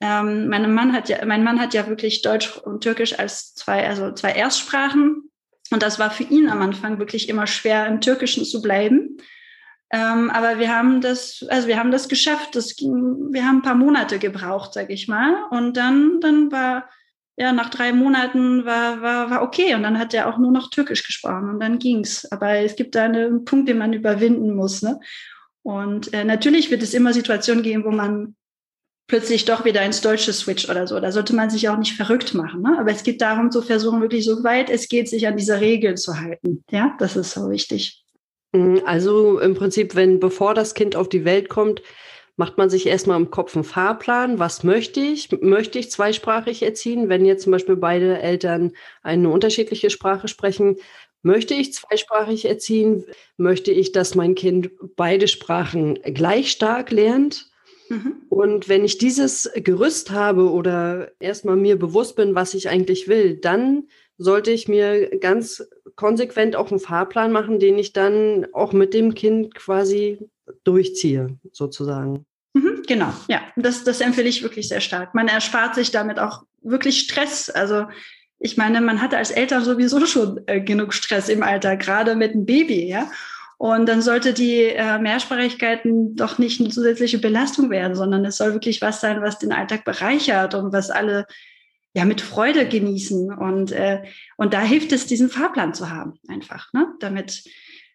[0.00, 3.88] Ähm, mein Mann hat ja, mein Mann hat ja wirklich Deutsch und Türkisch als zwei,
[3.88, 5.28] also zwei Erstsprachen.
[5.72, 9.16] Und das war für ihn am Anfang wirklich immer schwer, im Türkischen zu bleiben.
[9.92, 12.56] Ähm, aber wir haben das, also wir haben das geschafft.
[12.56, 15.44] Das ging, wir haben ein paar Monate gebraucht, sag ich mal.
[15.50, 16.88] Und dann, dann war
[17.36, 20.70] ja, nach drei Monaten war, war, war okay und dann hat er auch nur noch
[20.70, 22.30] Türkisch gesprochen und dann ging's.
[22.30, 24.82] Aber es gibt da einen Punkt, den man überwinden muss.
[24.82, 25.00] Ne?
[25.62, 28.34] Und äh, natürlich wird es immer Situationen geben, wo man
[29.08, 31.00] plötzlich doch wieder ins Deutsche switcht oder so.
[31.00, 32.62] Da sollte man sich auch nicht verrückt machen.
[32.62, 32.78] Ne?
[32.78, 35.96] Aber es geht darum, zu versuchen, wirklich so weit es geht, sich an diese Regeln
[35.96, 36.64] zu halten.
[36.70, 38.04] Ja, das ist so wichtig.
[38.52, 41.82] Mhm, also im Prinzip, wenn bevor das Kind auf die Welt kommt,
[42.36, 44.38] macht man sich erstmal im Kopf einen Fahrplan.
[44.38, 45.28] Was möchte ich?
[45.40, 47.08] Möchte ich zweisprachig erziehen?
[47.08, 50.76] Wenn jetzt zum Beispiel beide Eltern eine unterschiedliche Sprache sprechen,
[51.22, 53.04] möchte ich zweisprachig erziehen?
[53.36, 57.50] Möchte ich, dass mein Kind beide Sprachen gleich stark lernt?
[57.88, 58.22] Mhm.
[58.30, 63.36] Und wenn ich dieses Gerüst habe oder erstmal mir bewusst bin, was ich eigentlich will,
[63.36, 63.88] dann
[64.18, 69.14] sollte ich mir ganz konsequent auch einen Fahrplan machen, den ich dann auch mit dem
[69.14, 70.18] Kind quasi
[70.64, 72.26] durchziehe, sozusagen.
[72.54, 75.14] Mhm, genau, ja, das, das empfehle ich wirklich sehr stark.
[75.14, 77.50] Man erspart sich damit auch wirklich Stress.
[77.50, 77.86] Also
[78.38, 82.32] ich meine, man hatte als Eltern sowieso schon äh, genug Stress im Alter, gerade mit
[82.32, 83.10] einem Baby, ja.
[83.56, 88.54] Und dann sollte die äh, Mehrsprachigkeiten doch nicht eine zusätzliche Belastung werden, sondern es soll
[88.54, 91.26] wirklich was sein, was den Alltag bereichert und was alle
[91.94, 93.32] ja mit Freude genießen.
[93.32, 94.02] Und, äh,
[94.36, 96.94] und da hilft es, diesen Fahrplan zu haben, einfach, ne?
[97.00, 97.44] damit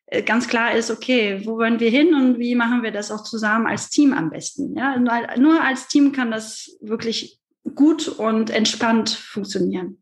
[0.08, 3.24] äh, ganz klar ist, okay, wo wollen wir hin und wie machen wir das auch
[3.24, 4.76] zusammen als Team am besten.
[4.76, 7.40] Ja, nur als Team kann das wirklich
[7.76, 10.02] gut und entspannt funktionieren.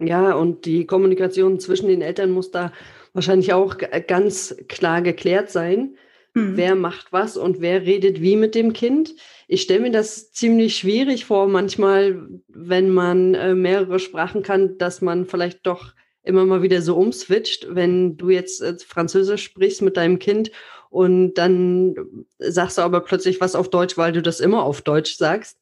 [0.00, 2.72] Ja, und die Kommunikation zwischen den Eltern muss da
[3.12, 3.76] wahrscheinlich auch
[4.08, 5.96] ganz klar geklärt sein.
[6.34, 6.56] Mhm.
[6.56, 9.14] Wer macht was und wer redet wie mit dem Kind?
[9.46, 15.00] Ich stelle mir das ziemlich schwierig vor, manchmal, wenn man äh, mehrere Sprachen kann, dass
[15.00, 15.94] man vielleicht doch
[16.24, 20.50] immer mal wieder so umswitcht, wenn du jetzt äh, Französisch sprichst mit deinem Kind
[20.90, 21.94] und dann
[22.38, 25.58] sagst du aber plötzlich was auf Deutsch, weil du das immer auf Deutsch sagst.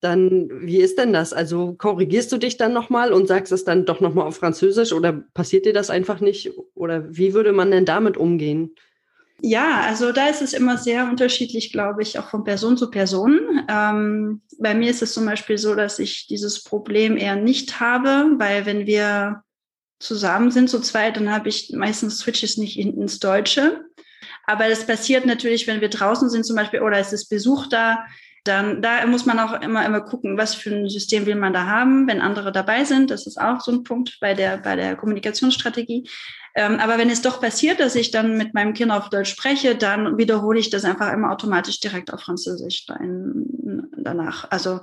[0.00, 1.32] Dann, wie ist denn das?
[1.32, 5.12] Also korrigierst du dich dann nochmal und sagst es dann doch nochmal auf Französisch oder
[5.34, 6.52] passiert dir das einfach nicht?
[6.74, 8.74] Oder wie würde man denn damit umgehen?
[9.42, 13.64] Ja, also da ist es immer sehr unterschiedlich, glaube ich, auch von Person zu Person.
[13.68, 18.30] Ähm, bei mir ist es zum Beispiel so, dass ich dieses Problem eher nicht habe,
[18.38, 19.42] weil wenn wir
[19.98, 23.84] zusammen sind, so zweit, dann habe ich meistens Switches nicht ins Deutsche.
[24.44, 28.06] Aber das passiert natürlich, wenn wir draußen sind zum Beispiel oder es ist Besuch da,
[28.48, 31.66] dann da muss man auch immer immer gucken, was für ein System will man da
[31.66, 33.10] haben, wenn andere dabei sind.
[33.10, 36.08] Das ist auch so ein Punkt bei der bei der Kommunikationsstrategie.
[36.54, 39.76] Ähm, aber wenn es doch passiert, dass ich dann mit meinem Kind auf Deutsch spreche,
[39.76, 44.50] dann wiederhole ich das einfach immer automatisch direkt auf Französisch danach.
[44.50, 44.80] Also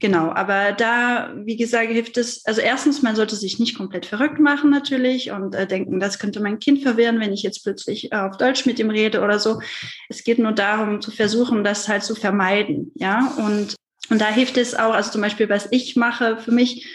[0.00, 4.40] Genau, aber da, wie gesagt, hilft es, also erstens, man sollte sich nicht komplett verrückt
[4.40, 8.16] machen natürlich und äh, denken, das könnte mein Kind verwirren, wenn ich jetzt plötzlich äh,
[8.16, 9.60] auf Deutsch mit ihm rede oder so.
[10.08, 13.76] Es geht nur darum, zu versuchen, das halt zu vermeiden, ja, und
[14.10, 16.86] und da hilft es auch, also zum Beispiel, was ich mache für mich,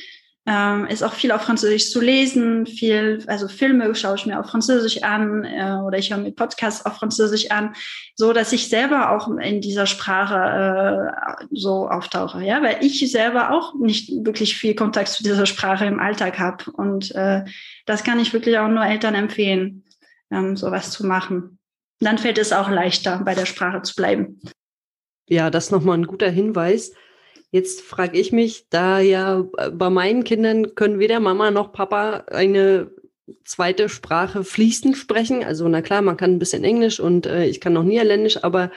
[0.46, 4.48] ähm, ist auch viel auf Französisch zu lesen, viel, also Filme schaue ich mir auf
[4.48, 7.76] Französisch an äh, oder ich höre mir Podcasts auf Französisch an,
[8.16, 13.52] so dass ich selber auch in dieser Sprache äh, so auftauche, ja, weil ich selber
[13.52, 17.44] auch nicht wirklich viel Kontakt zu dieser Sprache im Alltag habe und äh,
[17.86, 19.84] das kann ich wirklich auch nur Eltern empfehlen,
[20.32, 21.60] ähm, sowas zu machen.
[22.00, 24.40] Dann fällt es auch leichter, bei der Sprache zu bleiben.
[25.28, 26.94] Ja, das ist nochmal ein guter Hinweis.
[27.52, 32.92] Jetzt frage ich mich, da ja bei meinen Kindern können weder Mama noch Papa eine
[33.44, 35.44] zweite Sprache fließend sprechen.
[35.44, 38.72] Also na klar, man kann ein bisschen Englisch und äh, ich kann noch Niederländisch, aber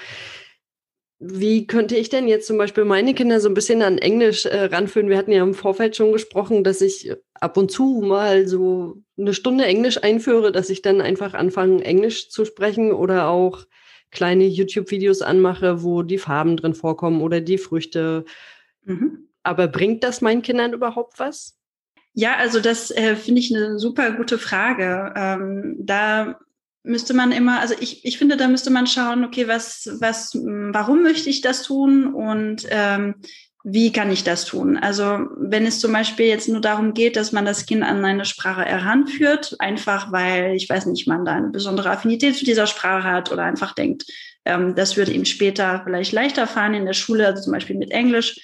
[1.24, 4.64] wie könnte ich denn jetzt zum Beispiel meine Kinder so ein bisschen an Englisch äh,
[4.64, 5.08] ranführen?
[5.08, 9.32] Wir hatten ja im Vorfeld schon gesprochen, dass ich ab und zu mal so eine
[9.32, 13.66] Stunde Englisch einführe, dass ich dann einfach anfange, Englisch zu sprechen oder auch
[14.11, 18.24] kleine YouTube-Videos anmache, wo die Farben drin vorkommen oder die Früchte.
[18.85, 19.29] Mhm.
[19.42, 21.57] Aber bringt das meinen Kindern überhaupt was?
[22.14, 25.12] Ja, also das äh, finde ich eine super gute Frage.
[25.16, 26.38] Ähm, da
[26.85, 31.03] müsste man immer, also ich, ich finde, da müsste man schauen, okay, was, was, warum
[31.03, 33.14] möchte ich das tun und ähm,
[33.64, 34.77] wie kann ich das tun?
[34.77, 38.25] Also wenn es zum Beispiel jetzt nur darum geht, dass man das Kind an eine
[38.25, 43.09] Sprache heranführt, einfach weil, ich weiß nicht, man da eine besondere Affinität zu dieser Sprache
[43.09, 44.05] hat oder einfach denkt,
[44.45, 47.92] ähm, das würde ihm später vielleicht leichter fallen in der Schule, also zum Beispiel mit
[47.92, 48.40] Englisch,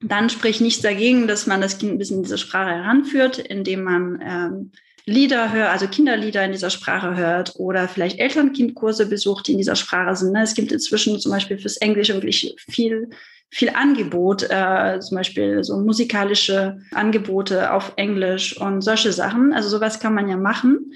[0.00, 3.82] dann spricht nichts dagegen, dass man das Kind ein bisschen in diese Sprache heranführt, indem
[3.82, 4.72] man ähm,
[5.08, 9.74] Lieder hört, also Kinderlieder in dieser Sprache hört oder vielleicht Eltern-Kind-Kurse besucht, die in dieser
[9.74, 10.32] Sprache sind.
[10.32, 10.42] Ne?
[10.42, 13.08] Es gibt inzwischen zum Beispiel fürs Englische wirklich viel,
[13.48, 19.54] viel Angebot, äh, zum Beispiel so musikalische Angebote auf Englisch und solche Sachen.
[19.54, 20.92] Also sowas kann man ja machen.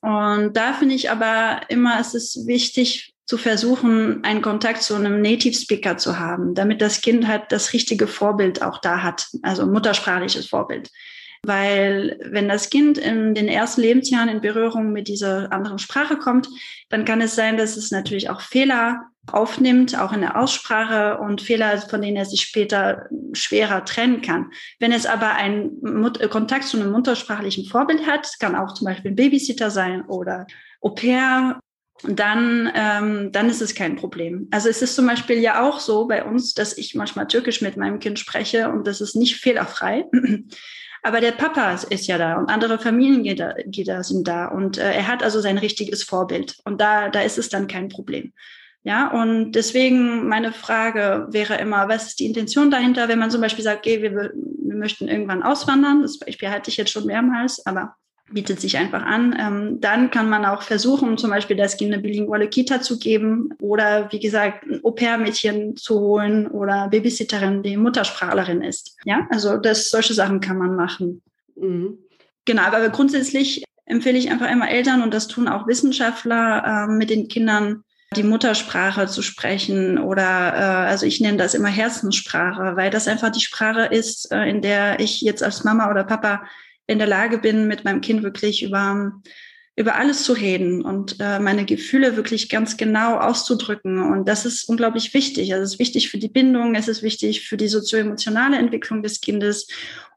[0.00, 5.22] Und da finde ich aber immer, es ist wichtig zu versuchen, einen Kontakt zu einem
[5.22, 9.64] Native Speaker zu haben, damit das Kind halt das richtige Vorbild auch da hat, also
[9.64, 10.90] muttersprachliches Vorbild.
[11.42, 16.46] Weil wenn das Kind in den ersten Lebensjahren in Berührung mit dieser anderen Sprache kommt,
[16.90, 21.40] dann kann es sein, dass es natürlich auch Fehler aufnimmt, auch in der Aussprache und
[21.40, 24.50] Fehler, von denen er sich später schwerer trennen kann.
[24.78, 29.16] Wenn es aber einen Kontakt zu einem muttersprachlichen Vorbild hat, kann auch zum Beispiel ein
[29.16, 30.46] Babysitter sein oder
[30.82, 31.60] Au pair,
[32.04, 34.48] dann, ähm, dann ist es kein Problem.
[34.50, 37.76] Also es ist zum Beispiel ja auch so bei uns, dass ich manchmal Türkisch mit
[37.76, 40.06] meinem Kind spreche und das ist nicht fehlerfrei.
[41.04, 45.22] Aber der Papa ist ja da und andere Familienglieder sind da und äh, er hat
[45.22, 48.32] also sein richtiges Vorbild und da, da ist es dann kein Problem.
[48.84, 53.40] Ja, und deswegen meine Frage wäre immer, was ist die Intention dahinter, wenn man zum
[53.40, 57.64] Beispiel sagt, okay, wir, wir möchten irgendwann auswandern, das Beispiel hatte ich jetzt schon mehrmals,
[57.64, 57.94] aber
[58.32, 59.36] bietet sich einfach an.
[59.38, 63.50] Ähm, dann kann man auch versuchen, zum Beispiel das Kind eine bilinguale Kita zu geben
[63.60, 68.96] oder wie gesagt ein Au-pair-Mädchen zu holen oder Babysitterin, die Muttersprachlerin ist.
[69.04, 71.22] Ja, also das, solche Sachen kann man machen.
[71.56, 71.98] Mhm.
[72.44, 77.10] Genau, aber grundsätzlich empfehle ich einfach immer Eltern und das tun auch Wissenschaftler äh, mit
[77.10, 77.84] den Kindern
[78.16, 83.30] die Muttersprache zu sprechen oder äh, also ich nenne das immer Herzenssprache, weil das einfach
[83.30, 86.42] die Sprache ist, äh, in der ich jetzt als Mama oder Papa
[86.86, 89.12] in der Lage bin, mit meinem Kind wirklich über,
[89.76, 94.00] über alles zu reden und äh, meine Gefühle wirklich ganz genau auszudrücken.
[94.00, 95.52] Und das ist unglaublich wichtig.
[95.52, 99.20] Also es ist wichtig für die Bindung, es ist wichtig für die sozioemotionale Entwicklung des
[99.20, 99.68] Kindes.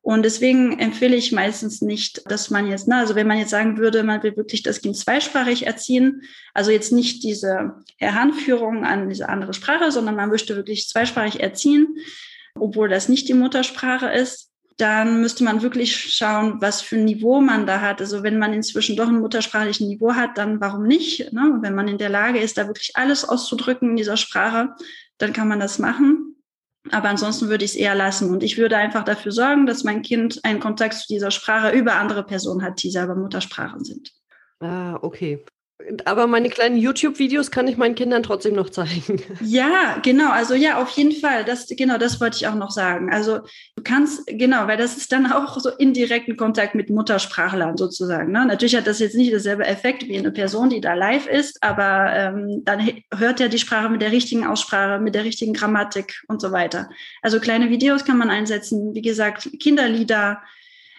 [0.02, 3.80] Und deswegen empfehle ich meistens nicht, dass man jetzt, na, also wenn man jetzt sagen
[3.80, 6.22] würde, man will wirklich das Kind zweisprachig erziehen,
[6.54, 11.98] also jetzt nicht diese Heranführung an diese andere Sprache, sondern man möchte wirklich zweisprachig erziehen,
[12.54, 17.40] obwohl das nicht die Muttersprache ist, dann müsste man wirklich schauen, was für ein Niveau
[17.40, 18.02] man da hat.
[18.02, 21.32] Also wenn man inzwischen doch ein muttersprachliches Niveau hat, dann warum nicht?
[21.32, 21.60] Ne?
[21.62, 24.76] Wenn man in der Lage ist, da wirklich alles auszudrücken in dieser Sprache,
[25.18, 26.36] dann kann man das machen.
[26.92, 28.30] Aber ansonsten würde ich es eher lassen.
[28.30, 31.96] Und ich würde einfach dafür sorgen, dass mein Kind einen Kontakt zu dieser Sprache über
[31.96, 34.12] andere Personen hat, die selber Muttersprachen sind.
[34.60, 35.44] Ah, okay.
[36.06, 39.22] Aber meine kleinen YouTube-Videos kann ich meinen Kindern trotzdem noch zeigen.
[39.42, 40.32] Ja, genau.
[40.32, 41.44] Also ja, auf jeden Fall.
[41.44, 43.12] Das, genau, das wollte ich auch noch sagen.
[43.12, 43.40] Also
[43.76, 48.32] du kannst, genau, weil das ist dann auch so indirekten Kontakt mit Muttersprachlern sozusagen.
[48.32, 48.46] Ne?
[48.46, 52.12] Natürlich hat das jetzt nicht dasselbe Effekt wie eine Person, die da live ist, aber
[52.14, 56.42] ähm, dann hört er die Sprache mit der richtigen Aussprache, mit der richtigen Grammatik und
[56.42, 56.90] so weiter.
[57.22, 58.96] Also kleine Videos kann man einsetzen.
[58.96, 60.42] Wie gesagt, Kinderlieder,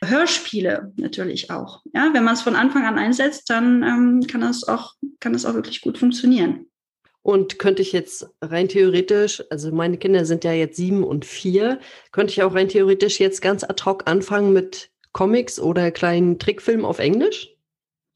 [0.09, 1.83] Hörspiele natürlich auch.
[1.95, 5.45] Ja, wenn man es von Anfang an einsetzt, dann ähm, kann das auch, kann das
[5.45, 6.67] auch wirklich gut funktionieren.
[7.23, 11.81] Und könnte ich jetzt rein theoretisch, also meine Kinder sind ja jetzt sieben und vier,
[12.13, 16.85] könnte ich auch rein theoretisch jetzt ganz ad hoc anfangen mit Comics oder kleinen Trickfilmen
[16.85, 17.49] auf Englisch?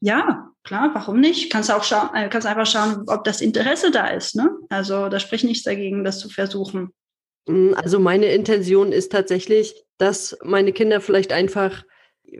[0.01, 1.51] Ja, klar, warum nicht?
[1.51, 4.35] Kannst auch schauen, äh, kannst einfach schauen, ob das Interesse da ist.
[4.35, 4.49] Ne?
[4.69, 6.93] Also da spricht nichts dagegen, das zu versuchen.
[7.47, 11.83] Hm, also meine Intention ist tatsächlich, dass meine Kinder vielleicht einfach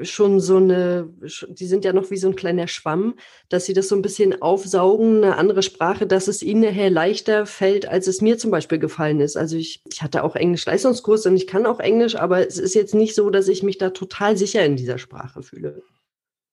[0.04, 1.14] schon so eine,
[1.50, 3.16] die sind ja noch wie so ein kleiner Schwamm,
[3.50, 7.46] dass sie das so ein bisschen aufsaugen, eine andere Sprache, dass es ihnen nachher leichter
[7.46, 9.36] fällt, als es mir zum Beispiel gefallen ist.
[9.36, 12.96] Also ich, ich hatte auch Englisch-Leistungskurs und ich kann auch Englisch, aber es ist jetzt
[12.96, 15.84] nicht so, dass ich mich da total sicher in dieser Sprache fühle.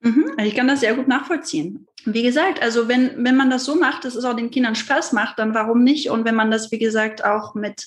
[0.01, 1.87] Mhm, ich kann das sehr gut nachvollziehen.
[2.05, 5.13] Wie gesagt, also wenn, wenn man das so macht, dass es auch den Kindern Spaß
[5.13, 6.11] macht, dann warum nicht?
[6.11, 7.87] Und wenn man das, wie gesagt, auch mit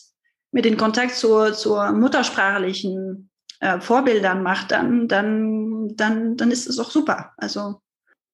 [0.51, 6.79] mit den Kontakt zur, zur muttersprachlichen äh, Vorbildern macht, dann, dann, dann, dann ist es
[6.79, 7.31] auch super.
[7.37, 7.81] Also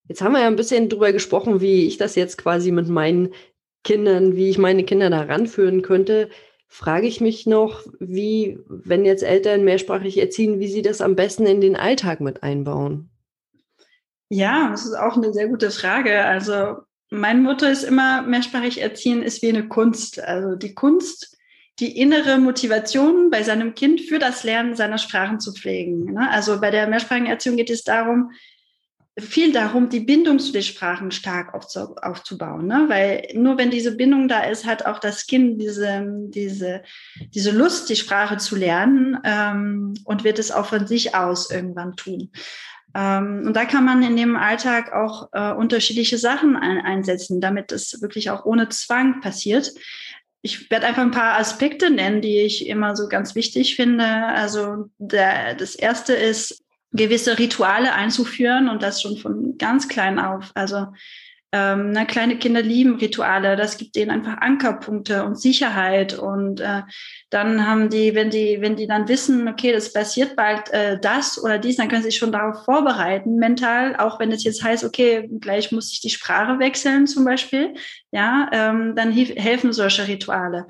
[0.07, 3.33] Jetzt haben wir ja ein bisschen drüber gesprochen, wie ich das jetzt quasi mit meinen
[3.83, 6.29] Kindern, wie ich meine Kinder da ranführen könnte.
[6.69, 11.45] Frage ich mich noch, wie, wenn jetzt Eltern mehrsprachig erziehen, wie sie das am besten
[11.45, 13.09] in den Alltag mit einbauen?
[14.29, 16.23] Ja, das ist auch eine sehr gute Frage.
[16.25, 16.77] Also
[17.09, 20.19] mein Motto ist immer, mehrsprachig erziehen ist wie eine Kunst.
[20.19, 21.36] Also die Kunst,
[21.79, 26.13] die innere Motivation bei seinem Kind für das Lernen seiner Sprachen zu pflegen.
[26.13, 26.29] Ne?
[26.31, 28.31] Also bei der mehrsprachigen Erziehung geht es darum,
[29.19, 32.67] viel darum, die Bindung zu den Sprachen stark aufzubauen.
[32.67, 32.85] Ne?
[32.87, 36.83] Weil nur wenn diese Bindung da ist, hat auch das Kind diese, diese,
[37.33, 41.95] diese Lust, die Sprache zu lernen ähm, und wird es auch von sich aus irgendwann
[41.95, 42.31] tun.
[42.95, 47.71] Ähm, und da kann man in dem Alltag auch äh, unterschiedliche Sachen ein, einsetzen, damit
[47.71, 49.71] es wirklich auch ohne Zwang passiert.
[50.41, 54.05] Ich werde einfach ein paar Aspekte nennen, die ich immer so ganz wichtig finde.
[54.05, 60.51] Also der, das erste ist, gewisse Rituale einzuführen und das schon von ganz klein auf.
[60.55, 60.87] Also
[61.53, 66.17] ähm, na, kleine Kinder lieben Rituale, das gibt denen einfach Ankerpunkte und Sicherheit.
[66.17, 66.81] Und äh,
[67.29, 71.41] dann haben die, wenn die, wenn die dann wissen, okay, das passiert bald äh, das
[71.41, 74.83] oder dies, dann können sie sich schon darauf vorbereiten, mental, auch wenn es jetzt heißt,
[74.83, 77.75] okay, gleich muss ich die Sprache wechseln zum Beispiel,
[78.11, 80.67] ja, ähm, dann helfen solche Rituale.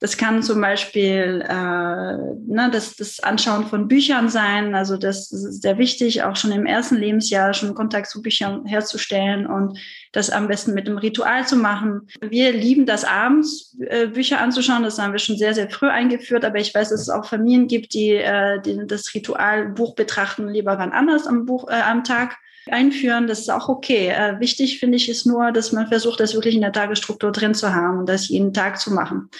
[0.00, 5.44] Das kann zum Beispiel äh, ne, das, das Anschauen von Büchern sein, also das, das
[5.44, 9.78] ist sehr wichtig, auch schon im ersten Lebensjahr schon Kontakt zu Büchern herzustellen und
[10.12, 12.08] das am besten mit einem Ritual zu machen.
[12.20, 14.82] Wir lieben das abends, äh, Bücher anzuschauen.
[14.82, 16.44] Das haben wir schon sehr, sehr früh eingeführt.
[16.44, 20.48] Aber ich weiß, dass es auch Familien gibt, die, äh, die das Ritual Buch betrachten
[20.48, 22.36] lieber wann anders am, Buch, äh, am Tag
[22.70, 23.26] einführen.
[23.26, 24.08] Das ist auch okay.
[24.08, 27.54] Äh, wichtig finde ich ist nur, dass man versucht, das wirklich in der Tagesstruktur drin
[27.54, 29.30] zu haben und das jeden Tag zu machen.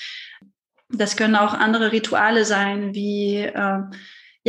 [0.91, 3.81] Das können auch andere Rituale sein, wie äh,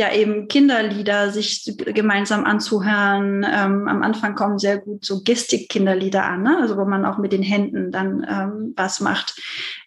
[0.00, 3.44] ja eben Kinderlieder sich gemeinsam anzuhören.
[3.44, 6.58] Ähm, am Anfang kommen sehr gut so Gestik-Kinderlieder an, ne?
[6.60, 9.38] also wo man auch mit den Händen dann ähm, was macht.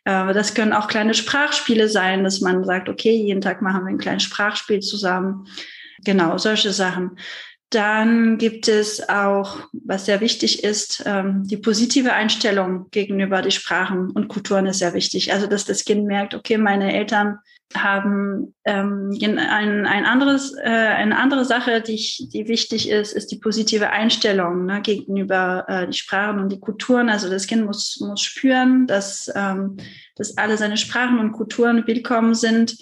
[0.06, 3.90] Äh, das können auch kleine Sprachspiele sein, dass man sagt, okay, jeden Tag machen wir
[3.90, 5.48] ein kleines Sprachspiel zusammen.
[6.06, 7.18] Genau, solche Sachen.
[7.72, 14.12] Dann gibt es auch, was sehr wichtig ist, ähm, die positive Einstellung gegenüber die Sprachen
[14.12, 15.34] und Kulturen ist sehr wichtig.
[15.34, 17.40] Also, dass das Kind merkt, okay, meine Eltern
[17.76, 23.32] haben ähm, ein, ein anderes, äh, eine andere Sache, die, ich, die wichtig ist, ist
[23.32, 27.10] die positive Einstellung ne, gegenüber äh, die Sprachen und die Kulturen.
[27.10, 29.78] Also das Kind muss, muss spüren, dass, ähm,
[30.16, 32.76] dass alle seine Sprachen und Kulturen willkommen sind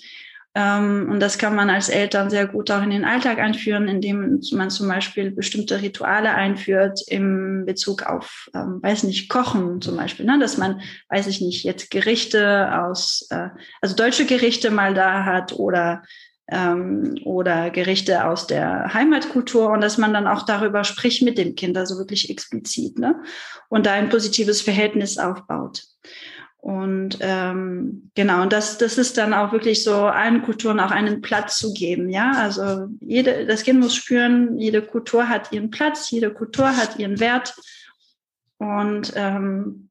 [0.54, 4.70] und das kann man als Eltern sehr gut auch in den Alltag einführen, indem man
[4.70, 10.38] zum Beispiel bestimmte Rituale einführt im Bezug auf, ähm, weiß nicht, Kochen zum Beispiel, ne?
[10.40, 13.48] dass man, weiß ich nicht, jetzt Gerichte aus, äh,
[13.80, 16.04] also deutsche Gerichte mal da hat oder
[16.50, 21.56] ähm, oder Gerichte aus der Heimatkultur und dass man dann auch darüber spricht mit dem
[21.56, 23.24] Kind, also wirklich explizit, ne?
[23.70, 25.84] Und da ein positives Verhältnis aufbaut.
[26.62, 31.22] Und ähm, genau, und das, das ist dann auch wirklich so, allen Kulturen auch einen
[31.22, 32.10] Platz zu geben.
[32.10, 37.00] Ja, also jede, das Kind muss spüren, jede Kultur hat ihren Platz, jede Kultur hat
[37.00, 37.56] ihren Wert.
[38.60, 39.90] Und ähm,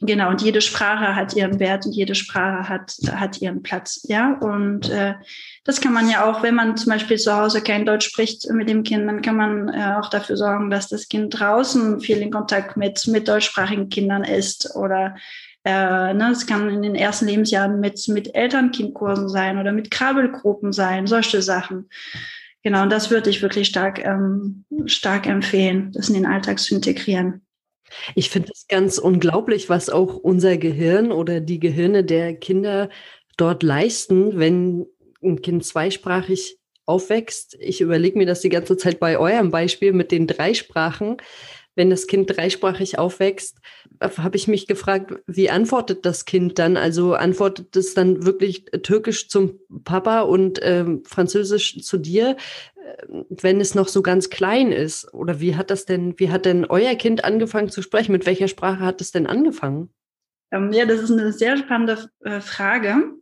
[0.00, 4.04] genau, und jede Sprache hat ihren Wert und jede Sprache hat, hat ihren Platz.
[4.08, 5.14] Ja, und äh,
[5.62, 8.68] das kann man ja auch, wenn man zum Beispiel zu Hause kein Deutsch spricht mit
[8.68, 12.32] dem Kind, dann kann man äh, auch dafür sorgen, dass das Kind draußen viel in
[12.32, 15.14] Kontakt mit, mit deutschsprachigen Kindern ist oder
[15.64, 20.72] äh, ne, es kann in den ersten Lebensjahren mit, mit Elternkindkursen sein oder mit Krabbelgruppen
[20.72, 21.88] sein, solche Sachen.
[22.62, 26.74] Genau, und das würde ich wirklich stark, ähm, stark empfehlen, das in den Alltag zu
[26.74, 27.42] integrieren.
[28.14, 32.88] Ich finde es ganz unglaublich, was auch unser Gehirn oder die Gehirne der Kinder
[33.36, 34.86] dort leisten, wenn
[35.22, 37.56] ein Kind zweisprachig aufwächst.
[37.60, 41.16] Ich überlege mir das die ganze Zeit bei eurem Beispiel mit den drei Sprachen
[41.74, 43.58] wenn das Kind dreisprachig aufwächst,
[44.00, 46.76] habe ich mich gefragt, wie antwortet das Kind dann?
[46.76, 52.36] Also antwortet es dann wirklich Türkisch zum Papa und ähm, Französisch zu dir,
[52.76, 55.12] äh, wenn es noch so ganz klein ist?
[55.12, 58.12] Oder wie hat das denn, wie hat denn euer Kind angefangen zu sprechen?
[58.12, 59.90] Mit welcher Sprache hat es denn angefangen?
[60.52, 63.14] Ähm, ja, das ist eine sehr spannende äh, Frage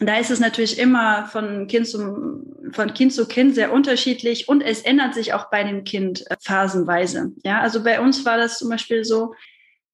[0.00, 4.62] da ist es natürlich immer von Kind, zum, von kind zu Kind sehr unterschiedlich und
[4.62, 7.32] es ändert sich auch bei dem Kind äh, phasenweise.
[7.44, 9.34] Ja, also bei uns war das zum Beispiel so,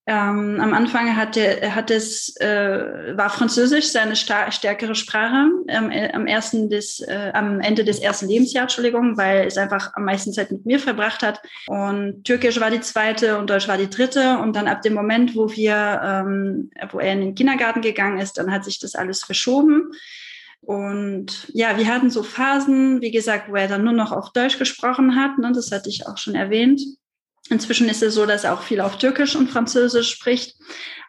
[0.09, 6.27] ähm, am Anfang hatte, hat es, äh, war Französisch seine stärkere Sprache ähm, äh, am,
[6.27, 10.51] ersten des, äh, am Ende des ersten Lebensjahres, Entschuldigung, weil es einfach am meisten Zeit
[10.51, 11.43] mit mir verbracht hat.
[11.67, 14.39] Und Türkisch war die zweite und Deutsch war die dritte.
[14.39, 18.39] Und dann ab dem Moment, wo wir, ähm, wo er in den Kindergarten gegangen ist,
[18.39, 19.93] dann hat sich das alles verschoben.
[20.63, 24.59] Und ja, wir hatten so Phasen, wie gesagt, wo er dann nur noch auf Deutsch
[24.59, 25.37] gesprochen hat.
[25.37, 26.81] Ne, das hatte ich auch schon erwähnt.
[27.51, 30.57] Inzwischen ist es so, dass er auch viel auf Türkisch und Französisch spricht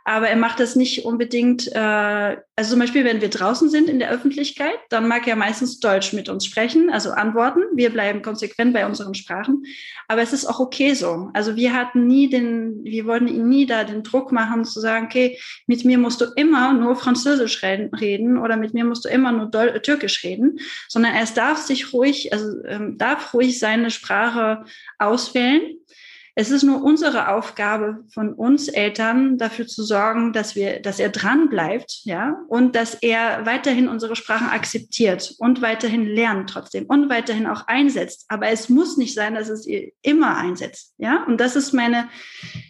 [0.10, 4.00] aber er macht das nicht unbedingt, äh, also zum Beispiel, wenn wir draußen sind in
[4.00, 7.62] der Öffentlichkeit, dann mag er meistens Deutsch mit uns sprechen, also antworten.
[7.76, 9.66] Wir bleiben konsequent bei unseren Sprachen,
[10.08, 11.30] aber es ist auch okay so.
[11.34, 15.06] Also wir hatten nie den, wir wollten ihn nie da den Druck machen zu sagen,
[15.06, 15.38] okay,
[15.68, 19.46] mit mir musst du immer nur Französisch reden oder mit mir musst du immer nur
[19.52, 24.66] Deu Türkisch reden, sondern er darf sich ruhig, also ähm, darf ruhig seine Sprache
[24.98, 25.62] auswählen
[26.36, 31.10] es ist nur unsere Aufgabe von uns Eltern, dafür zu sorgen, dass wir, dass er
[31.10, 37.10] dran bleibt, ja, und dass er weiterhin unsere Sprachen akzeptiert und weiterhin lernt trotzdem und
[37.10, 38.26] weiterhin auch einsetzt.
[38.28, 39.68] Aber es muss nicht sein, dass es
[40.02, 41.24] immer einsetzt, ja.
[41.26, 42.10] Und das ist meine,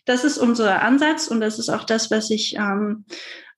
[0.05, 3.05] das ist unser Ansatz und das ist auch das, was ich ähm,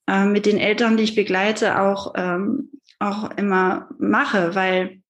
[0.08, 5.01] äh, mit den Eltern, die ich begleite, auch ähm, auch immer mache, weil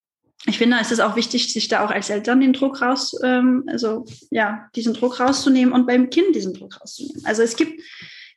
[0.48, 3.64] ich finde, es ist auch wichtig, sich da auch als Eltern den Druck raus, ähm,
[3.68, 7.22] also ja, diesen Druck rauszunehmen und beim Kind diesen Druck rauszunehmen.
[7.26, 7.80] Also es gibt,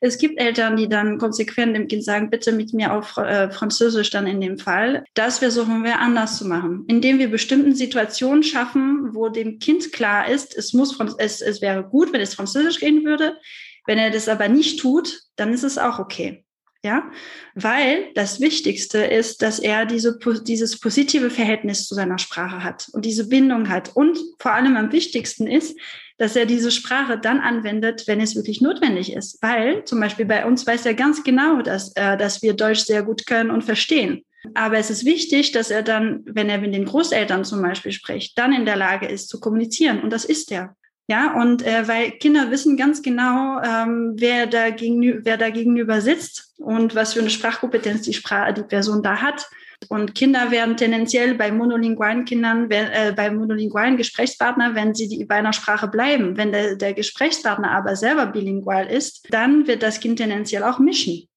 [0.01, 4.11] es gibt Eltern, die dann konsequent dem Kind sagen, bitte mit mir auf äh, Französisch
[4.11, 5.05] dann in dem Fall.
[5.15, 10.29] Das versuchen wir anders zu machen, indem wir bestimmten Situationen schaffen, wo dem Kind klar
[10.29, 13.39] ist, es muss, es, es wäre gut, wenn es Französisch reden würde.
[13.87, 16.43] Wenn er das aber nicht tut, dann ist es auch okay.
[16.85, 17.11] Ja,
[17.55, 23.07] weil das Wichtigste ist, dass er diese, dieses positive Verhältnis zu seiner Sprache hat und
[23.07, 23.97] diese Bindung hat.
[23.97, 25.78] Und vor allem am wichtigsten ist,
[26.18, 29.39] dass er diese Sprache dann anwendet, wenn es wirklich notwendig ist.
[29.41, 33.03] Weil zum Beispiel bei uns weiß er ganz genau, dass, äh, dass wir Deutsch sehr
[33.03, 34.22] gut können und verstehen.
[34.53, 38.37] Aber es ist wichtig, dass er dann, wenn er mit den Großeltern zum Beispiel spricht,
[38.37, 40.03] dann in der Lage ist zu kommunizieren.
[40.03, 40.76] Und das ist er.
[41.07, 46.01] Ja, und äh, weil Kinder wissen ganz genau, ähm, wer, da gegenüber, wer da gegenüber
[46.01, 49.47] sitzt und was für eine Sprachkompetenz die, Sprache, die Person da hat.
[49.91, 55.35] Und Kinder werden tendenziell bei monolingualen Kindern, äh, bei monolingualen Gesprächspartner, wenn sie die, bei
[55.37, 56.39] einer Sprache bleiben.
[56.39, 61.29] Wenn der, der Gesprächspartner aber selber bilingual ist, dann wird das Kind tendenziell auch mischen.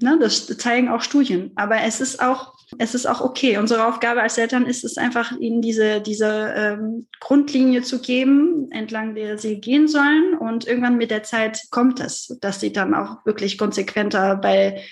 [0.00, 1.52] Ne, das zeigen auch Studien.
[1.56, 3.58] Aber es ist auch es ist auch okay.
[3.58, 9.14] Unsere Aufgabe als Eltern ist es einfach, ihnen diese, diese ähm, Grundlinie zu geben, entlang
[9.14, 10.36] der sie gehen sollen.
[10.38, 14.82] Und irgendwann mit der Zeit kommt es, dass sie dann auch wirklich konsequenter bei,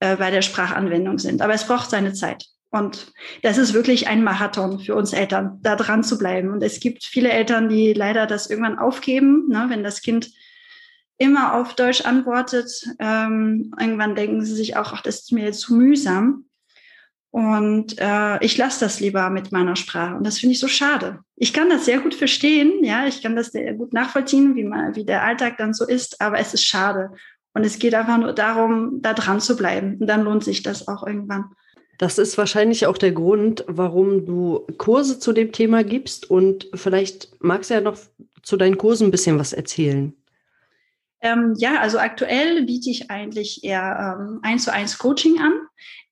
[0.00, 1.42] äh, bei der Sprachanwendung sind.
[1.42, 2.46] Aber es braucht seine Zeit.
[2.70, 6.50] Und das ist wirklich ein Marathon für uns Eltern, da dran zu bleiben.
[6.50, 10.30] Und es gibt viele Eltern, die leider das irgendwann aufgeben, ne, wenn das Kind
[11.18, 12.70] immer auf Deutsch antwortet.
[12.98, 16.44] Ähm, irgendwann denken sie sich auch, ach, das ist mir jetzt zu mühsam.
[17.30, 20.16] Und äh, ich lasse das lieber mit meiner Sprache.
[20.16, 21.18] Und das finde ich so schade.
[21.36, 24.96] Ich kann das sehr gut verstehen, ja, ich kann das sehr gut nachvollziehen, wie, man,
[24.96, 27.10] wie der Alltag dann so ist, aber es ist schade.
[27.52, 29.98] Und es geht einfach nur darum, da dran zu bleiben.
[30.00, 31.50] Und dann lohnt sich das auch irgendwann.
[31.98, 36.30] Das ist wahrscheinlich auch der Grund, warum du Kurse zu dem Thema gibst.
[36.30, 37.98] Und vielleicht magst du ja noch
[38.42, 40.14] zu deinen Kursen ein bisschen was erzählen.
[41.20, 45.52] Ähm, ja, also aktuell biete ich eigentlich eher ähm, eins zu eins Coaching an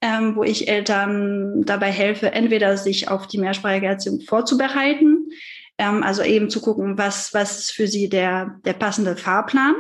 [0.00, 5.30] ähm, wo ich Eltern dabei helfe, entweder sich auf die mehrsprachige Erziehung vorzubereiten,
[5.78, 9.74] ähm, also eben zu gucken, was, was ist für sie der, der passende Fahrplan.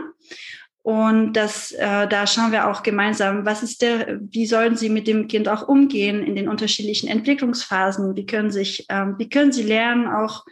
[0.82, 5.08] Und das, äh, da schauen wir auch gemeinsam, was ist der, wie sollen Sie mit
[5.08, 8.14] dem Kind auch umgehen in den unterschiedlichen Entwicklungsphasen?
[8.14, 10.44] Wie können sich, ähm, wie können Sie lernen, auch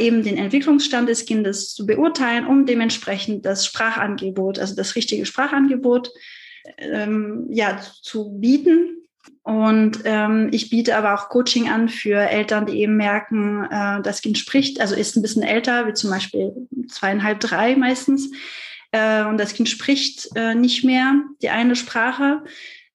[0.00, 6.10] eben den Entwicklungsstand des Kindes zu beurteilen, um dementsprechend das Sprachangebot, also das richtige Sprachangebot,
[6.78, 8.96] ähm, ja, zu bieten
[9.46, 14.20] und ähm, ich biete aber auch Coaching an für Eltern, die eben merken, äh, das
[14.20, 16.52] Kind spricht, also ist ein bisschen älter, wie zum Beispiel
[16.88, 18.32] zweieinhalb, drei meistens,
[18.90, 22.42] äh, und das Kind spricht äh, nicht mehr die eine Sprache.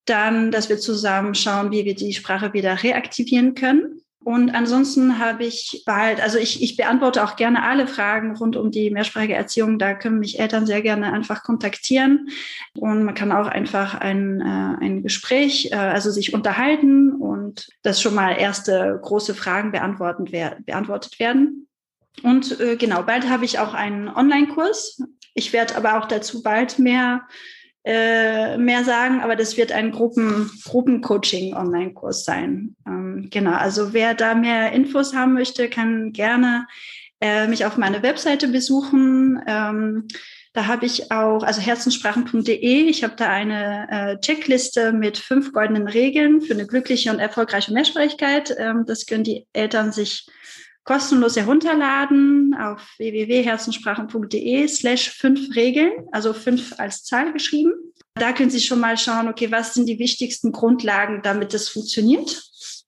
[0.03, 4.00] Dann, dass wir zusammen schauen, wie wir die Sprache wieder reaktivieren können.
[4.23, 8.69] Und ansonsten habe ich bald, also ich, ich beantworte auch gerne alle Fragen rund um
[8.69, 9.79] die mehrsprachige Erziehung.
[9.79, 12.29] Da können mich Eltern sehr gerne einfach kontaktieren.
[12.77, 17.99] Und man kann auch einfach ein, äh, ein Gespräch, äh, also sich unterhalten und das
[17.99, 21.67] schon mal erste große Fragen beantworten wer beantwortet werden.
[22.21, 25.01] Und äh, genau, bald habe ich auch einen Online-Kurs.
[25.33, 27.21] Ich werde aber auch dazu bald mehr
[27.83, 32.75] äh, mehr sagen, aber das wird ein Gruppen, Gruppencoaching-Online-Kurs sein.
[32.85, 36.67] Ähm, genau, also wer da mehr Infos haben möchte, kann gerne
[37.21, 39.41] äh, mich auf meine Webseite besuchen.
[39.47, 40.07] Ähm,
[40.53, 45.87] da habe ich auch, also herzenssprachen.de, ich habe da eine äh, Checkliste mit fünf goldenen
[45.87, 48.53] Regeln für eine glückliche und erfolgreiche Mehrsprachigkeit.
[48.57, 50.27] Ähm, das können die Eltern sich
[50.83, 57.73] kostenlos herunterladen auf www.herzenssprachen.de slash fünf Regeln, also fünf als Zahl geschrieben.
[58.15, 62.43] Da können Sie schon mal schauen, okay, was sind die wichtigsten Grundlagen, damit es funktioniert,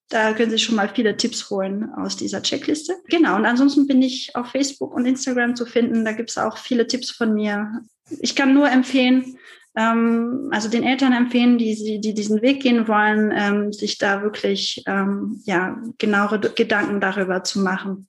[0.10, 2.94] Da können Sie schon mal viele Tipps holen aus dieser Checkliste.
[3.08, 6.06] Genau, und ansonsten bin ich auf Facebook und Instagram zu finden.
[6.06, 7.82] Da gibt es auch viele Tipps von mir.
[8.20, 9.40] Ich kann nur empfehlen,
[9.76, 14.84] ähm, also den Eltern empfehlen, die, die diesen Weg gehen wollen, ähm, sich da wirklich
[14.88, 18.08] ähm, ja, genauere Gedanken darüber zu machen.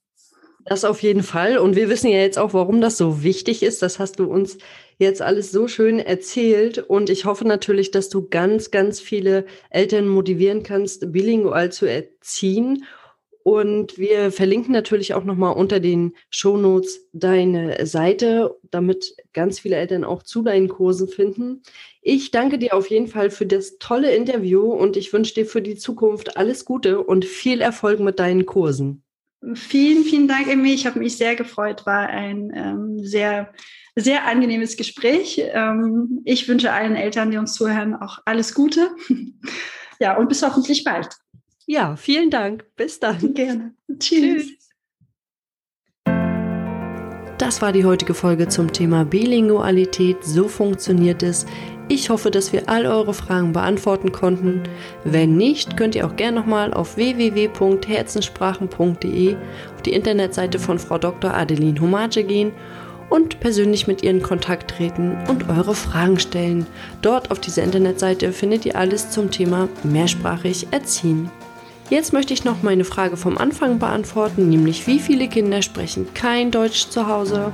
[0.65, 1.59] Das auf jeden Fall.
[1.59, 3.83] Und wir wissen ja jetzt auch, warum das so wichtig ist.
[3.83, 4.57] Das hast du uns
[4.97, 6.79] jetzt alles so schön erzählt.
[6.79, 12.83] Und ich hoffe natürlich, dass du ganz, ganz viele Eltern motivieren kannst, bilingual zu erziehen.
[13.47, 20.03] Und wir verlinken natürlich auch nochmal unter den Shownotes deine Seite, damit ganz viele Eltern
[20.03, 21.61] auch zu deinen Kursen finden.
[22.01, 25.61] Ich danke dir auf jeden Fall für das tolle Interview und ich wünsche dir für
[25.61, 29.03] die Zukunft alles Gute und viel Erfolg mit deinen Kursen.
[29.53, 30.73] Vielen, vielen Dank, Emmy.
[30.73, 31.85] Ich habe mich sehr gefreut.
[31.85, 33.53] War ein ähm, sehr,
[33.95, 35.39] sehr angenehmes Gespräch.
[35.53, 38.89] Ähm, ich wünsche allen Eltern, die uns zuhören, auch alles Gute.
[39.99, 41.09] ja, und bis hoffentlich bald.
[41.65, 42.65] Ja, vielen Dank.
[42.75, 43.17] Bis dann.
[43.33, 43.73] Gerne.
[43.99, 44.47] Tschüss.
[44.47, 44.65] Tschüss.
[47.37, 50.23] Das war die heutige Folge zum Thema Bilingualität.
[50.23, 51.45] So funktioniert es.
[51.89, 54.63] Ich hoffe, dass wir all eure Fragen beantworten konnten.
[55.03, 61.33] Wenn nicht, könnt ihr auch gerne nochmal auf www.herzenssprachen.de auf die Internetseite von Frau Dr.
[61.33, 62.53] Adeline Homage gehen
[63.09, 66.65] und persönlich mit ihr in Kontakt treten und eure Fragen stellen.
[67.01, 71.29] Dort auf dieser Internetseite findet ihr alles zum Thema mehrsprachig erziehen.
[71.89, 76.49] Jetzt möchte ich noch meine Frage vom Anfang beantworten, nämlich wie viele Kinder sprechen kein
[76.49, 77.51] Deutsch zu Hause?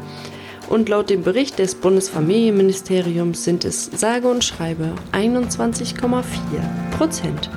[0.69, 6.23] Und laut dem Bericht des Bundesfamilienministeriums sind es sage und schreibe 21,4
[6.97, 7.49] Prozent.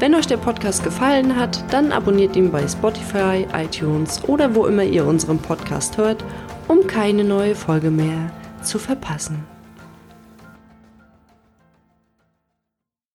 [0.00, 4.82] Wenn euch der Podcast gefallen hat, dann abonniert ihn bei Spotify, iTunes oder wo immer
[4.82, 6.24] ihr unseren Podcast hört,
[6.66, 9.44] um keine neue Folge mehr zu verpassen.